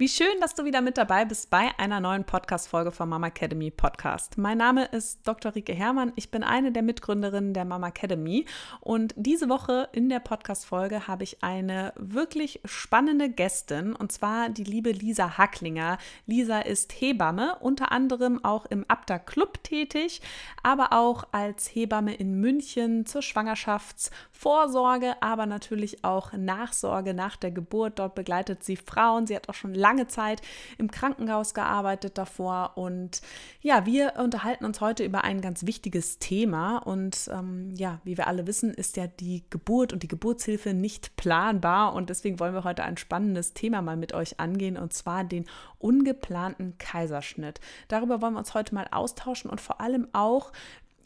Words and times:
Wie 0.00 0.08
schön, 0.08 0.40
dass 0.40 0.54
du 0.54 0.64
wieder 0.64 0.80
mit 0.80 0.96
dabei 0.96 1.26
bist 1.26 1.50
bei 1.50 1.72
einer 1.76 2.00
neuen 2.00 2.24
Podcast-Folge 2.24 2.90
vom 2.90 3.10
Mama 3.10 3.26
Academy 3.26 3.70
Podcast. 3.70 4.38
Mein 4.38 4.56
Name 4.56 4.86
ist 4.86 5.28
Dr. 5.28 5.54
Rike 5.54 5.74
Herrmann. 5.74 6.14
Ich 6.16 6.30
bin 6.30 6.42
eine 6.42 6.72
der 6.72 6.82
Mitgründerinnen 6.82 7.52
der 7.52 7.66
Mama 7.66 7.88
Academy. 7.88 8.46
Und 8.80 9.12
diese 9.18 9.50
Woche 9.50 9.90
in 9.92 10.08
der 10.08 10.20
Podcast-Folge 10.20 11.06
habe 11.06 11.24
ich 11.24 11.42
eine 11.42 11.92
wirklich 11.96 12.62
spannende 12.64 13.28
Gästin 13.28 13.94
und 13.94 14.10
zwar 14.10 14.48
die 14.48 14.64
liebe 14.64 14.90
Lisa 14.90 15.36
Hacklinger. 15.36 15.98
Lisa 16.24 16.60
ist 16.60 16.98
Hebamme, 16.98 17.58
unter 17.60 17.92
anderem 17.92 18.42
auch 18.42 18.64
im 18.64 18.86
Abda 18.88 19.18
Club 19.18 19.62
tätig, 19.64 20.22
aber 20.62 20.94
auch 20.94 21.24
als 21.32 21.66
Hebamme 21.66 22.14
in 22.14 22.40
München 22.40 23.04
zur 23.04 23.20
Schwangerschaftsvorsorge, 23.20 25.16
aber 25.20 25.44
natürlich 25.44 26.04
auch 26.04 26.32
Nachsorge 26.32 27.12
nach 27.12 27.36
der 27.36 27.50
Geburt. 27.50 27.98
Dort 27.98 28.14
begleitet 28.14 28.64
sie 28.64 28.76
Frauen. 28.76 29.26
Sie 29.26 29.36
hat 29.36 29.50
auch 29.50 29.54
schon 29.54 29.74
lange 29.74 29.89
lange 29.90 30.06
Zeit 30.06 30.40
im 30.78 30.90
Krankenhaus 30.90 31.52
gearbeitet 31.52 32.16
davor. 32.16 32.72
Und 32.76 33.22
ja, 33.60 33.86
wir 33.86 34.14
unterhalten 34.18 34.64
uns 34.64 34.80
heute 34.80 35.04
über 35.04 35.24
ein 35.24 35.40
ganz 35.40 35.66
wichtiges 35.66 36.20
Thema. 36.20 36.78
Und 36.78 37.28
ähm, 37.32 37.74
ja, 37.74 38.00
wie 38.04 38.16
wir 38.16 38.28
alle 38.28 38.46
wissen, 38.46 38.72
ist 38.72 38.96
ja 38.96 39.08
die 39.08 39.42
Geburt 39.50 39.92
und 39.92 40.04
die 40.04 40.08
Geburtshilfe 40.08 40.74
nicht 40.74 41.16
planbar. 41.16 41.94
Und 41.94 42.08
deswegen 42.08 42.38
wollen 42.38 42.54
wir 42.54 42.62
heute 42.62 42.84
ein 42.84 42.96
spannendes 42.96 43.52
Thema 43.52 43.82
mal 43.82 43.96
mit 43.96 44.12
euch 44.12 44.38
angehen, 44.38 44.76
und 44.76 44.92
zwar 44.92 45.24
den 45.24 45.46
ungeplanten 45.78 46.78
Kaiserschnitt. 46.78 47.60
Darüber 47.88 48.22
wollen 48.22 48.34
wir 48.34 48.38
uns 48.38 48.54
heute 48.54 48.74
mal 48.74 48.86
austauschen 48.92 49.50
und 49.50 49.60
vor 49.60 49.80
allem 49.80 50.06
auch 50.12 50.52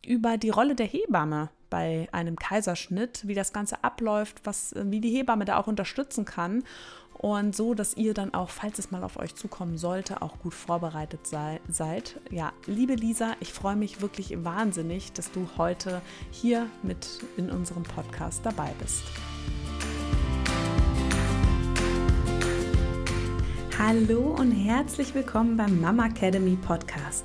über 0.04 0.36
die 0.36 0.50
Rolle 0.50 0.74
der 0.74 0.86
Hebamme 0.86 1.48
bei 1.70 2.08
einem 2.12 2.36
Kaiserschnitt, 2.36 3.26
wie 3.26 3.34
das 3.34 3.52
Ganze 3.52 3.82
abläuft, 3.82 4.42
was, 4.44 4.74
wie 4.76 5.00
die 5.00 5.10
Hebamme 5.10 5.46
da 5.46 5.56
auch 5.56 5.66
unterstützen 5.66 6.26
kann 6.26 6.62
und 7.24 7.56
so, 7.56 7.72
dass 7.72 7.96
ihr 7.96 8.12
dann 8.12 8.34
auch, 8.34 8.50
falls 8.50 8.78
es 8.78 8.90
mal 8.90 9.02
auf 9.02 9.18
euch 9.18 9.34
zukommen 9.34 9.78
sollte, 9.78 10.20
auch 10.20 10.38
gut 10.40 10.52
vorbereitet 10.52 11.26
sei, 11.26 11.58
seid. 11.68 12.20
Ja, 12.30 12.52
liebe 12.66 12.94
Lisa, 12.94 13.34
ich 13.40 13.52
freue 13.52 13.76
mich 13.76 14.02
wirklich 14.02 14.44
wahnsinnig, 14.44 15.12
dass 15.12 15.32
du 15.32 15.48
heute 15.56 16.02
hier 16.30 16.66
mit 16.82 17.20
in 17.38 17.50
unserem 17.50 17.82
Podcast 17.82 18.44
dabei 18.44 18.72
bist. 18.78 19.04
Hallo 23.78 24.36
und 24.38 24.52
herzlich 24.52 25.14
willkommen 25.14 25.56
beim 25.56 25.80
Mama 25.80 26.06
Academy 26.06 26.56
Podcast 26.56 27.24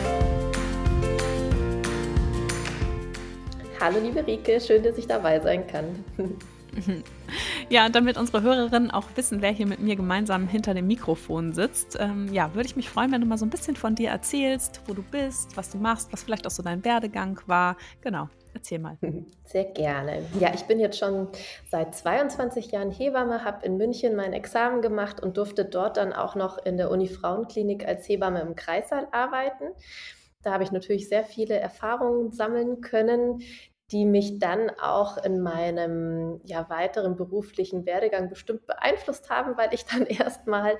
Hallo 3.81 3.97
liebe 3.99 4.27
Rike, 4.27 4.61
schön, 4.61 4.83
dass 4.83 4.95
ich 4.99 5.07
dabei 5.07 5.39
sein 5.39 5.65
kann. 5.65 6.05
Ja, 7.67 7.89
damit 7.89 8.17
unsere 8.17 8.43
Hörerinnen 8.43 8.91
auch 8.91 9.07
wissen, 9.15 9.41
wer 9.41 9.51
hier 9.51 9.67
mit 9.67 9.81
mir 9.81 9.97
gemeinsam 9.97 10.47
hinter 10.47 10.73
dem 10.73 10.87
Mikrofon 10.87 11.51
sitzt, 11.51 11.97
ähm, 11.99 12.29
ja, 12.31 12.53
würde 12.53 12.65
ich 12.65 12.77
mich 12.77 12.89
freuen, 12.89 13.11
wenn 13.11 13.19
du 13.19 13.27
mal 13.27 13.37
so 13.37 13.45
ein 13.45 13.49
bisschen 13.49 13.75
von 13.75 13.93
dir 13.93 14.09
erzählst, 14.09 14.79
wo 14.87 14.93
du 14.93 15.03
bist, 15.03 15.57
was 15.57 15.69
du 15.69 15.77
machst, 15.77 16.13
was 16.13 16.23
vielleicht 16.23 16.47
auch 16.47 16.51
so 16.51 16.63
dein 16.63 16.85
Werdegang 16.85 17.41
war. 17.45 17.75
Genau, 17.99 18.29
erzähl 18.53 18.79
mal. 18.79 18.97
Sehr 19.43 19.65
gerne. 19.65 20.23
Ja, 20.39 20.53
ich 20.53 20.63
bin 20.63 20.79
jetzt 20.79 20.97
schon 20.97 21.27
seit 21.69 21.93
22 21.93 22.71
Jahren 22.71 22.91
Hebamme, 22.91 23.43
habe 23.43 23.65
in 23.65 23.75
München 23.75 24.15
mein 24.15 24.31
Examen 24.31 24.81
gemacht 24.81 25.21
und 25.21 25.35
durfte 25.35 25.65
dort 25.65 25.97
dann 25.97 26.13
auch 26.13 26.35
noch 26.35 26.57
in 26.65 26.77
der 26.77 26.89
Uni 26.89 27.09
Frauenklinik 27.09 27.85
als 27.85 28.07
Hebamme 28.07 28.39
im 28.39 28.55
Kreissaal 28.55 29.09
arbeiten. 29.11 29.65
Da 30.43 30.53
habe 30.53 30.63
ich 30.63 30.71
natürlich 30.71 31.07
sehr 31.07 31.23
viele 31.23 31.59
Erfahrungen 31.59 32.31
sammeln 32.31 32.81
können, 32.81 33.41
die 33.91 34.05
mich 34.05 34.39
dann 34.39 34.69
auch 34.69 35.17
in 35.17 35.41
meinem 35.41 36.39
ja, 36.45 36.69
weiteren 36.69 37.15
beruflichen 37.15 37.85
Werdegang 37.85 38.29
bestimmt 38.29 38.65
beeinflusst 38.65 39.29
haben, 39.29 39.57
weil 39.57 39.73
ich 39.73 39.85
dann 39.85 40.05
erstmal 40.05 40.77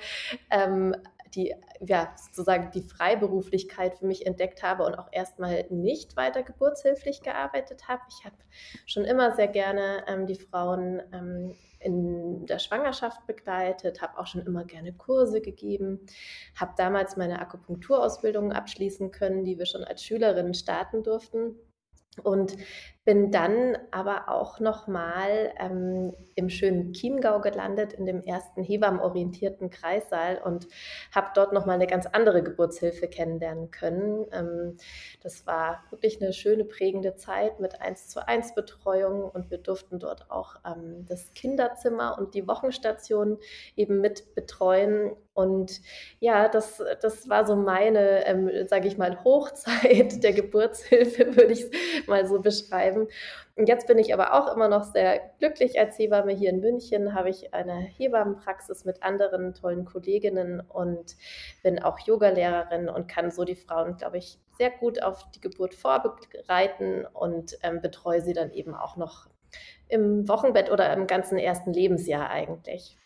ähm, 0.50 0.96
die, 1.36 1.54
ja, 1.80 2.14
sozusagen 2.18 2.72
die 2.72 2.82
Freiberuflichkeit 2.82 3.98
für 3.98 4.06
mich 4.06 4.26
entdeckt 4.26 4.64
habe 4.64 4.84
und 4.84 4.96
auch 4.96 5.08
erstmal 5.12 5.66
nicht 5.70 6.18
weiter 6.18 6.44
geburtshilflich 6.44 7.22
gearbeitet 7.22 7.88
habe. 7.88 8.02
Ich 8.10 8.26
habe 8.26 8.36
schon 8.86 9.06
immer 9.06 9.36
sehr 9.36 9.48
gerne 9.48 10.04
ähm, 10.08 10.26
die 10.28 10.36
Frauen 10.36 11.02
ähm, 11.14 11.56
in 11.80 12.46
der 12.46 12.60
Schwangerschaft 12.60 13.26
begleitet, 13.26 14.02
habe 14.02 14.20
auch 14.20 14.28
schon 14.28 14.46
immer 14.46 14.66
gerne 14.66 14.94
Kurse 14.94 15.42
gegeben, 15.42 16.06
habe 16.56 16.74
damals 16.78 17.18
meine 17.18 17.40
Akupunkturausbildung 17.40 18.52
abschließen 18.52 19.12
können, 19.12 19.44
die 19.44 19.58
wir 19.58 19.66
schon 19.66 19.84
als 19.84 20.04
Schülerinnen 20.04 20.54
starten 20.54 21.02
durften 21.02 21.56
und 22.24 22.58
bin 23.12 23.30
dann 23.30 23.78
aber 23.92 24.30
auch 24.30 24.62
nochmal 24.62 25.52
ähm, 25.60 26.14
im 26.36 26.50
schönen 26.50 26.94
Chiemgau 26.94 27.42
gelandet, 27.42 27.92
in 27.92 28.06
dem 28.06 28.24
ersten 28.24 28.64
hebammenorientierten 28.64 29.70
Kreissaal 29.70 30.42
und 30.42 30.70
habe 31.14 31.28
dort 31.36 31.52
nochmal 31.52 31.76
eine 31.76 31.88
ganz 31.88 32.06
andere 32.06 32.42
Geburtshilfe 32.42 33.10
kennenlernen 33.10 33.70
können. 33.70 34.28
Ähm, 34.32 34.78
das 35.22 35.46
war 35.46 35.84
wirklich 35.90 36.22
eine 36.22 36.32
schöne, 36.32 36.64
prägende 36.64 37.16
Zeit 37.16 37.60
mit 37.60 37.82
1 37.82 38.08
zu 38.08 38.26
1 38.26 38.56
Betreuung 38.56 39.24
und 39.24 39.52
wir 39.52 39.58
durften 39.58 40.00
dort 40.00 40.32
auch 40.32 40.56
ähm, 40.66 41.06
das 41.06 41.34
Kinderzimmer 41.34 42.18
und 42.18 42.34
die 42.34 42.48
Wochenstation 42.48 43.40
eben 43.76 44.00
mit 44.00 44.36
betreuen. 44.36 45.18
Und 45.34 45.82
ja, 46.20 46.48
das, 46.50 46.82
das 47.02 47.30
war 47.30 47.46
so 47.46 47.56
meine, 47.56 48.26
ähm, 48.26 48.50
sage 48.68 48.88
ich 48.88 48.98
mal, 48.98 49.24
Hochzeit 49.24 50.24
der 50.24 50.34
Geburtshilfe, 50.34 51.36
würde 51.36 51.54
ich 51.54 51.66
mal 52.08 52.26
so 52.26 52.40
beschreiben 52.42 53.01
bleiben. 53.02 53.08
Und 53.56 53.68
jetzt 53.68 53.88
bin 53.88 53.98
ich 53.98 54.14
aber 54.14 54.34
auch 54.34 54.54
immer 54.54 54.68
noch 54.68 54.84
sehr 54.84 55.20
glücklich 55.40 55.80
als 55.80 55.98
Hebamme. 55.98 56.34
Hier 56.34 56.50
in 56.50 56.60
München 56.60 57.14
habe 57.14 57.30
ich 57.30 57.54
eine 57.54 57.76
Hebammenpraxis 57.76 58.86
mit 58.86 59.04
anderen 59.04 59.54
tollen 59.54 59.86
Kolleginnen 59.86 60.62
und 60.62 61.16
bin 61.64 61.82
auch 61.82 62.00
Yogalehrerin 62.00 62.90
und 62.90 63.08
kann 63.08 63.32
so 63.32 63.44
die 63.44 63.56
Frauen, 63.56 63.98
glaube 63.98 64.18
ich, 64.18 64.40
sehr 64.58 64.72
gut 64.72 65.02
auf 65.02 65.30
die 65.32 65.42
Geburt 65.42 65.74
vorbereiten 65.74 67.06
und 67.14 67.58
ähm, 67.64 67.82
betreue 67.82 68.22
sie 68.22 68.34
dann 68.34 68.52
eben 68.52 68.76
auch 68.76 68.96
noch 68.96 69.28
im 69.88 70.28
Wochenbett 70.28 70.72
oder 70.72 70.94
im 70.94 71.08
ganzen 71.08 71.38
ersten 71.38 71.74
Lebensjahr 71.74 72.30
eigentlich. 72.30 72.98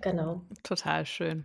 Genau. 0.00 0.42
Total 0.62 1.06
schön. 1.06 1.44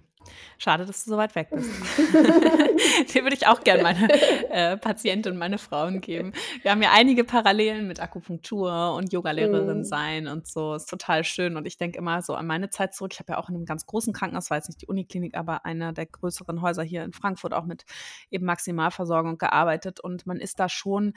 Schade, 0.58 0.86
dass 0.86 1.04
du 1.04 1.12
so 1.12 1.18
weit 1.18 1.36
weg 1.36 1.50
bist. 1.52 1.70
Dir 3.14 3.24
würde 3.24 3.36
ich 3.36 3.48
auch 3.48 3.62
gerne 3.64 3.84
meine 3.84 4.10
äh, 4.50 4.78
Patienten 4.78 5.30
und 5.34 5.38
meine 5.38 5.58
Frauen 5.58 6.02
geben. 6.02 6.34
Wir 6.62 6.72
haben 6.72 6.82
ja 6.82 6.90
einige 6.94 7.24
Parallelen 7.24 7.88
mit 7.88 8.00
Akupunktur 8.00 8.94
und 8.96 9.12
Yogalehrerin 9.12 9.82
mm. 9.82 9.86
sein 9.86 10.28
und 10.28 10.48
so. 10.48 10.76
Ist 10.76 10.90
total 10.90 11.24
schön. 11.24 11.58
Und 11.58 11.66
ich 11.66 11.78
denke 11.78 11.98
immer 11.98 12.22
so 12.22 12.36
an 12.36 12.48
meine 12.48 12.70
Zeit 12.70 12.94
zurück. 12.94 13.14
Ich 13.14 13.20
habe 13.20 13.34
ja 13.34 13.38
auch 13.38 13.50
in 13.50 13.56
einem 13.56 13.66
ganz 13.66 13.86
großen 13.86 14.14
Krankenhaus, 14.14 14.50
war 14.50 14.58
jetzt 14.58 14.70
nicht 14.70 14.82
die 14.82 14.88
Uniklinik, 14.88 15.36
aber 15.36 15.66
einer 15.66 15.94
der 15.94 16.06
größeren 16.06 16.62
Häuser 16.62 16.84
hier 16.84 17.04
in 17.04 17.14
Frankfurt 17.14 17.54
auch 17.54 17.66
mit 17.66 17.86
eben 18.30 18.46
Maximalversorgung 18.46 19.38
gearbeitet. 19.38 20.00
Und 20.00 20.26
man 20.26 20.38
ist 20.38 20.60
da 20.60 20.70
schon 20.70 21.14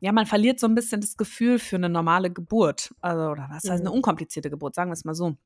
ja, 0.00 0.12
man 0.12 0.26
verliert 0.26 0.60
so 0.60 0.66
ein 0.68 0.74
bisschen 0.74 1.00
das 1.00 1.16
Gefühl 1.16 1.58
für 1.58 1.76
eine 1.76 1.88
normale 1.88 2.30
Geburt. 2.30 2.94
Also, 3.00 3.30
oder 3.30 3.48
was 3.50 3.64
heißt 3.64 3.80
eine 3.80 3.90
mhm. 3.90 3.96
unkomplizierte 3.96 4.50
Geburt, 4.50 4.74
sagen 4.74 4.90
wir 4.90 4.94
es 4.94 5.04
mal 5.04 5.14
so 5.14 5.36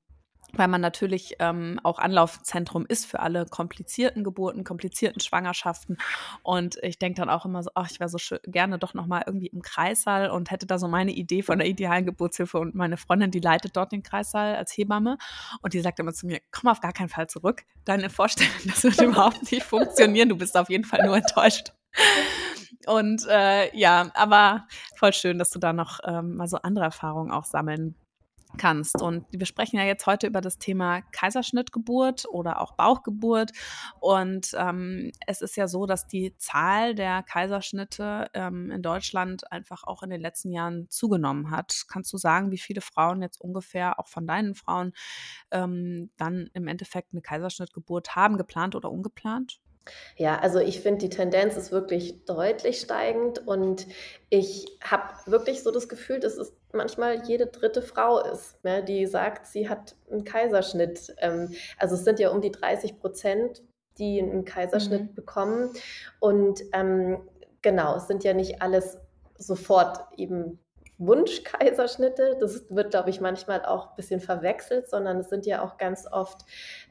weil 0.54 0.68
man 0.68 0.80
natürlich 0.80 1.36
ähm, 1.38 1.80
auch 1.82 1.98
Anlaufzentrum 1.98 2.84
ist 2.86 3.06
für 3.06 3.20
alle 3.20 3.46
komplizierten 3.46 4.24
Geburten, 4.24 4.64
komplizierten 4.64 5.20
Schwangerschaften. 5.20 5.96
Und 6.42 6.78
ich 6.82 6.98
denke 6.98 7.20
dann 7.20 7.30
auch 7.30 7.44
immer 7.44 7.62
so, 7.62 7.70
ach, 7.74 7.90
ich 7.90 8.00
wäre 8.00 8.08
so 8.08 8.18
gerne 8.44 8.78
doch 8.78 8.94
nochmal 8.94 9.22
irgendwie 9.26 9.48
im 9.48 9.62
Kreissaal 9.62 10.30
und 10.30 10.50
hätte 10.50 10.66
da 10.66 10.78
so 10.78 10.88
meine 10.88 11.12
Idee 11.12 11.42
von 11.42 11.58
der 11.58 11.68
idealen 11.68 12.06
Geburtshilfe. 12.06 12.58
Und 12.58 12.74
meine 12.74 12.96
Freundin, 12.96 13.30
die 13.30 13.40
leitet 13.40 13.76
dort 13.76 13.92
den 13.92 14.02
Kreissaal 14.02 14.56
als 14.56 14.76
Hebamme 14.76 15.18
und 15.62 15.74
die 15.74 15.80
sagt 15.80 15.98
immer 15.98 16.12
zu 16.12 16.26
mir, 16.26 16.40
komm 16.50 16.70
auf 16.70 16.80
gar 16.80 16.92
keinen 16.92 17.08
Fall 17.08 17.28
zurück. 17.28 17.64
Deine 17.84 18.10
Vorstellung, 18.10 18.52
das 18.64 18.84
wird 18.84 19.00
überhaupt 19.00 19.50
nicht 19.50 19.64
funktionieren. 19.64 20.28
Du 20.28 20.36
bist 20.36 20.56
auf 20.56 20.68
jeden 20.70 20.84
Fall 20.84 21.04
nur 21.06 21.16
enttäuscht. 21.16 21.72
Und 22.86 23.26
äh, 23.28 23.74
ja, 23.76 24.10
aber 24.14 24.66
voll 24.96 25.12
schön, 25.12 25.38
dass 25.38 25.50
du 25.50 25.58
da 25.58 25.72
noch 25.72 26.00
ähm, 26.04 26.36
mal 26.36 26.48
so 26.48 26.56
andere 26.58 26.86
Erfahrungen 26.86 27.30
auch 27.30 27.44
sammeln 27.44 27.94
kannst. 28.58 29.00
Und 29.00 29.24
wir 29.30 29.46
sprechen 29.46 29.76
ja 29.76 29.84
jetzt 29.84 30.06
heute 30.06 30.26
über 30.26 30.40
das 30.40 30.58
Thema 30.58 31.00
Kaiserschnittgeburt 31.12 32.26
oder 32.28 32.60
auch 32.60 32.72
Bauchgeburt. 32.72 33.52
Und 34.00 34.52
ähm, 34.56 35.12
es 35.26 35.40
ist 35.40 35.56
ja 35.56 35.66
so, 35.66 35.86
dass 35.86 36.06
die 36.06 36.36
Zahl 36.38 36.94
der 36.94 37.22
Kaiserschnitte 37.22 38.28
ähm, 38.34 38.70
in 38.70 38.82
Deutschland 38.82 39.50
einfach 39.50 39.84
auch 39.84 40.02
in 40.02 40.10
den 40.10 40.20
letzten 40.20 40.52
Jahren 40.52 40.88
zugenommen 40.90 41.50
hat. 41.50 41.84
Kannst 41.88 42.12
du 42.12 42.18
sagen, 42.18 42.50
wie 42.50 42.58
viele 42.58 42.80
Frauen 42.80 43.22
jetzt 43.22 43.40
ungefähr, 43.40 43.98
auch 43.98 44.08
von 44.08 44.26
deinen 44.26 44.54
Frauen, 44.54 44.92
ähm, 45.50 46.10
dann 46.16 46.50
im 46.52 46.66
Endeffekt 46.68 47.12
eine 47.12 47.22
Kaiserschnittgeburt 47.22 48.16
haben, 48.16 48.36
geplant 48.36 48.74
oder 48.74 48.90
ungeplant? 48.90 49.61
Ja, 50.16 50.38
also 50.38 50.58
ich 50.58 50.80
finde, 50.80 50.98
die 51.00 51.08
Tendenz 51.08 51.56
ist 51.56 51.72
wirklich 51.72 52.24
deutlich 52.26 52.80
steigend 52.80 53.46
und 53.46 53.86
ich 54.28 54.66
habe 54.82 55.14
wirklich 55.26 55.62
so 55.62 55.70
das 55.70 55.88
Gefühl, 55.88 56.20
dass 56.20 56.36
es 56.36 56.52
manchmal 56.72 57.22
jede 57.26 57.46
dritte 57.46 57.80
Frau 57.82 58.20
ist, 58.20 58.62
ne, 58.64 58.82
die 58.84 59.06
sagt, 59.06 59.46
sie 59.46 59.68
hat 59.68 59.96
'n 60.10 60.24
Kaiserschnitt. 60.24 61.14
Ähm, 61.18 61.52
also 61.78 61.94
es 61.94 62.04
sind 62.04 62.18
ja 62.18 62.30
um 62.30 62.40
die 62.42 62.50
30 62.50 63.00
%, 63.00 63.62
die 63.98 64.18
'n 64.20 64.44
Kaiserschnitt 64.44 65.02
Mhm. 65.02 65.14
bekommen 65.14 65.72
und, 66.20 66.60
ähm, 66.72 67.28
genau, 67.62 67.96
es 67.96 68.06
sind 68.06 68.22
ja 68.24 68.34
nicht 68.34 68.60
alles 68.62 68.98
sofort 69.38 69.98
eben 70.18 70.61
Wunschkaiserschnitte. 71.06 72.36
Das 72.40 72.66
wird, 72.70 72.90
glaube 72.90 73.10
ich, 73.10 73.20
manchmal 73.20 73.64
auch 73.64 73.94
bisschen 73.96 74.20
verwechselt, 74.20 74.88
sondern 74.90 75.18
es 75.18 75.28
sind 75.30 75.46
ja 75.46 75.62
auch 75.64 75.78
ganz 75.78 76.06
oft, 76.10 76.42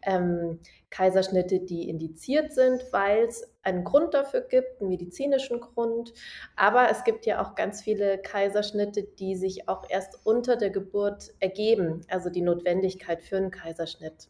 ähm, 0.03 0.59
Kaiserschnitte, 0.89 1.61
die 1.61 1.87
indiziert 1.89 2.51
sind, 2.53 2.83
weil's 2.91 3.43
einen 3.63 3.83
Grund 3.85 4.13
dafür 4.13 4.41
gibt, 4.41 4.81
'n 4.81 4.89
medizinischen 4.89 5.59
Grund. 5.61 6.13
Aber 6.57 6.89
es 6.91 7.03
gibt 7.05 7.25
ja 7.25 7.41
auch 7.41 7.55
ganz 7.55 7.81
viele 7.81 8.17
Kaiserschnitte, 8.19 9.03
die 9.03 9.35
sich 9.35 9.69
auch 9.69 9.85
erst 9.89 10.19
unter 10.25 10.57
der 10.57 10.69
Geburt 10.71 11.31
ergeben, 11.39 12.01
also 12.09 12.29
die 12.29 12.41
Notwendigkeit 12.41 13.23
für 13.23 13.37
'n 13.37 13.51
Kaiserschnitt. 13.51 14.27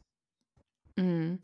Mhm. 0.97 1.39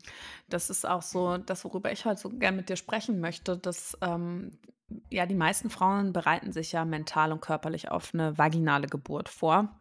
Das 0.48 0.70
ist 0.70 0.86
auch 0.86 1.02
so 1.02 1.38
das, 1.38 1.64
worüber 1.64 1.90
ich 1.92 2.04
heute 2.04 2.20
so 2.20 2.28
gern 2.30 2.56
mit 2.56 2.68
dir 2.68 2.76
sprechen 2.76 3.20
möchte, 3.20 3.56
dass, 3.56 3.96
ähm, 4.02 4.58
ja, 5.10 5.26
die 5.26 5.34
meisten 5.34 5.70
Frauen 5.70 6.12
bereiten 6.12 6.52
sich 6.52 6.72
ja 6.72 6.84
mental 6.84 7.32
und 7.32 7.40
körperlich 7.40 7.90
auf 7.90 8.14
'ne 8.14 8.36
vaginale 8.38 8.86
Geburt 8.86 9.28
vor. 9.28 9.80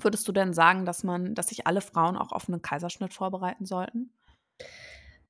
Würdest 0.00 0.28
du 0.28 0.32
denn 0.32 0.54
sagen, 0.54 0.86
dass 0.86 1.04
man 1.04 1.34
dass 1.34 1.48
sich 1.48 1.66
alle 1.66 1.80
Frauen 1.82 2.16
auch 2.16 2.32
auf 2.32 2.48
'nen 2.48 2.62
Kaiserschnitt 2.62 3.14
vorbereiten 3.14 3.66
sollten? 3.66 4.10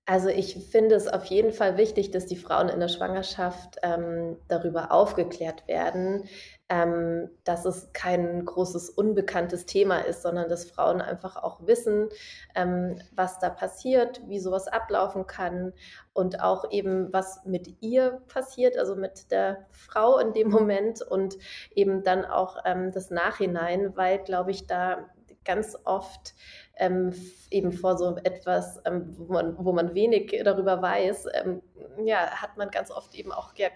Also, 0.06 0.28
ich 0.28 0.54
finde 0.70 0.96
es 0.96 1.08
auf 1.08 1.24
jeden 1.26 1.50
Fall 1.52 1.78
wichtig, 1.78 2.10
dass 2.10 2.26
die 2.26 2.36
Frauen 2.36 2.68
in 2.68 2.78
der 2.78 2.88
Schwangerschaft, 2.88 3.78
ähm, 3.82 4.36
darüber 4.48 4.92
aufgeklärt 4.92 5.66
werden, 5.66 6.28
ähm, 6.68 7.30
dass 7.44 7.64
es 7.64 7.90
kein 7.94 8.44
großes 8.44 8.90
unbekanntes 8.90 9.64
Thema 9.64 10.00
ist, 10.00 10.20
sondern 10.20 10.50
dass 10.50 10.66
Frauen 10.70 11.00
einfach 11.00 11.36
auch 11.36 11.66
wissen, 11.66 12.10
ähm, 12.54 12.98
was 13.14 13.38
da 13.38 13.48
passiert, 13.48 14.20
wie 14.28 14.40
so 14.40 14.50
was 14.50 14.68
ablaufen 14.68 15.26
kann 15.26 15.72
und 16.12 16.42
auch 16.42 16.70
eben, 16.70 17.10
was 17.14 17.42
mit 17.46 17.82
ihr 17.82 18.20
passiert, 18.28 18.76
also 18.76 18.96
mit 18.96 19.30
der 19.30 19.66
Frau 19.70 20.18
in 20.18 20.34
dem 20.34 20.50
Moment 20.50 21.00
und 21.00 21.38
eben 21.74 22.02
dann 22.02 22.26
auch, 22.26 22.58
ähm, 22.66 22.92
das 22.92 23.10
Nachhinein, 23.10 23.96
weil, 23.96 24.18
glaube 24.18 24.50
ich, 24.50 24.66
da 24.66 25.06
ganz 25.44 25.76
oft, 25.84 26.34
ähm, 26.76 27.14
eben 27.50 27.72
vor 27.72 27.96
so 27.96 28.16
etwas, 28.24 28.80
ähm, 28.84 29.14
wo 29.16 29.32
man 29.32 29.56
wo 29.64 29.72
man 29.72 29.94
wenig 29.94 30.40
darüber 30.44 30.82
weiß, 30.82 31.26
ähm, 31.34 31.62
ja, 32.04 32.30
hat 32.30 32.56
man 32.56 32.70
ganz 32.70 32.90
oft 32.90 33.14
eben 33.14 33.32
auch 33.32 33.54
ja 33.56 33.68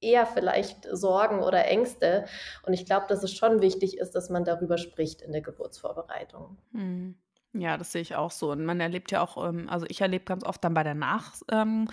eher 0.00 0.26
vielleicht 0.26 0.88
Sorgen 0.90 1.42
oder 1.42 1.66
Ängste. 1.66 2.24
Und 2.64 2.72
ich 2.72 2.86
glaube, 2.86 3.06
dass 3.08 3.22
es 3.22 3.34
schon 3.34 3.60
wichtig 3.60 3.98
ist, 3.98 4.12
dass 4.14 4.30
man 4.30 4.44
darüber 4.44 4.78
spricht 4.78 5.22
in 5.22 5.32
der 5.32 5.42
Geburtsvorbereitung. 5.42 6.56
Mhm. 6.72 7.16
Ja, 7.54 7.76
das 7.76 7.90
sehe 7.90 8.02
ich 8.02 8.14
auch 8.14 8.30
so. 8.30 8.52
Und 8.52 8.64
man 8.64 8.78
erlebt 8.78 9.10
ja 9.10 9.20
auch 9.22 9.36
ähm, 9.48 9.68
also 9.68 9.84
ich 9.88 10.00
erlebe 10.00 10.24
ganz 10.24 10.44
oft 10.44 10.62
dann 10.62 10.72
bei 10.74 10.84
der 10.84 10.94
Nachs 10.94 11.44
ähm, 11.50 11.88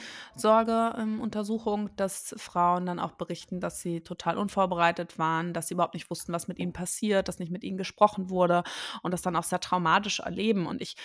dass 1.95 2.35
Frauen 2.37 2.85
dann 2.85 2.99
auch 2.99 3.13
berichten, 3.13 3.59
dass 3.59 3.81
sie 3.81 4.01
total 4.01 4.37
unvorbereitet 4.37 5.17
waren, 5.17 5.53
dass 5.53 5.67
sie 5.67 5.73
überhaupt 5.73 5.95
nicht 5.95 6.11
wussten, 6.11 6.31
was 6.31 6.47
mit 6.47 6.59
ihnen 6.59 6.73
passiert, 6.73 7.27
dass 7.27 7.39
nicht 7.39 7.51
mit 7.51 7.63
ihnen 7.63 7.77
gesprochen 7.77 8.29
wurde 8.29 8.63
und 9.01 9.11
das 9.13 9.23
dann 9.23 9.35
auch 9.35 9.43
sehr 9.43 9.59
traumatisch 9.59 10.19
erleben. 10.19 10.67
Und 10.67 10.79
ich 10.81 10.95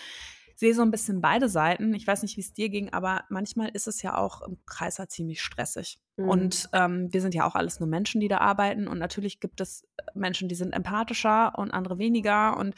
sehe 0.54 0.74
so 0.74 0.82
'n 0.82 0.90
bisschen 0.90 1.22
beide 1.22 1.48
Seiten. 1.48 1.94
Ich 1.94 2.06
weiß 2.06 2.20
nicht, 2.22 2.36
wie's 2.36 2.52
dir 2.52 2.68
ging, 2.68 2.92
aber 2.92 3.24
manchmal 3.30 3.70
ist 3.70 3.86
es 3.88 4.02
ja 4.02 4.18
auch 4.18 4.42
im 4.42 4.58
Kreißsaal 4.66 5.08
ziemlich 5.08 5.40
stressig. 5.40 5.98
Mhm. 6.18 6.62
Und, 6.62 6.68
ähm, 6.74 7.08
wir 7.12 7.20
sind 7.22 7.34
ja 7.34 7.46
auch 7.46 7.54
alles 7.56 7.80
nur 7.80 7.88
Menschen, 7.88 8.20
die 8.20 8.28
da 8.28 8.38
arbeiten. 8.38 8.86
Und 8.86 8.98
natürlich 8.98 9.40
gibt 9.40 9.60
es, 9.60 9.82
äh, 9.96 10.02
Menschen, 10.14 10.48
die 10.48 10.54
sind 10.54 10.72
empathischer 10.72 11.58
und 11.58 11.72
andere 11.72 11.98
weniger. 11.98 12.56
Und 12.58 12.74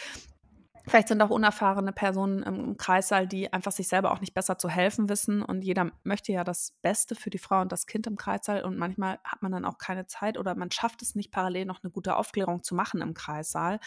vielleicht 0.87 1.09
sind 1.09 1.23
auch 1.23 1.31
unerfahrene 1.31 1.93
Personen 1.93 2.43
im 2.43 2.77
Kreissaal, 2.77 3.27
die 3.27 3.53
einfach 3.53 3.73
sich 3.73 3.89
selber 3.89 4.13
auch 4.13 4.21
nicht 4.21 4.35
besser 4.35 4.59
zu 4.59 4.69
helfen 4.69 5.09
wissen. 5.09 5.43
Und 5.43 5.63
jeder 5.63 5.91
möchte 6.05 6.33
ja 6.33 6.45
das 6.45 6.73
Beste 6.83 7.15
für 7.15 7.31
die 7.31 7.39
Frau 7.39 7.61
und 7.63 7.73
das 7.73 7.87
Kind 7.87 8.07
im 8.07 8.17
Kreissaal. 8.17 8.65
Und 8.65 8.77
manchmal 8.79 9.19
hat 9.25 9.43
man 9.43 9.53
dann 9.53 9.65
auch 9.65 9.79
keine 9.79 10.07
Zeit 10.07 10.39
oder 10.39 10.55
man 10.55 10.71
schafft 10.71 11.03
es 11.03 11.15
nicht, 11.15 11.31
parallel 11.33 11.65
noch 11.67 11.83
'ne 11.83 11.91
gute 11.91 12.17
Aufklärung 12.17 12.63
zu 12.63 12.75
machen 12.75 13.01
im 13.01 13.15
Kreissaal, 13.15 13.81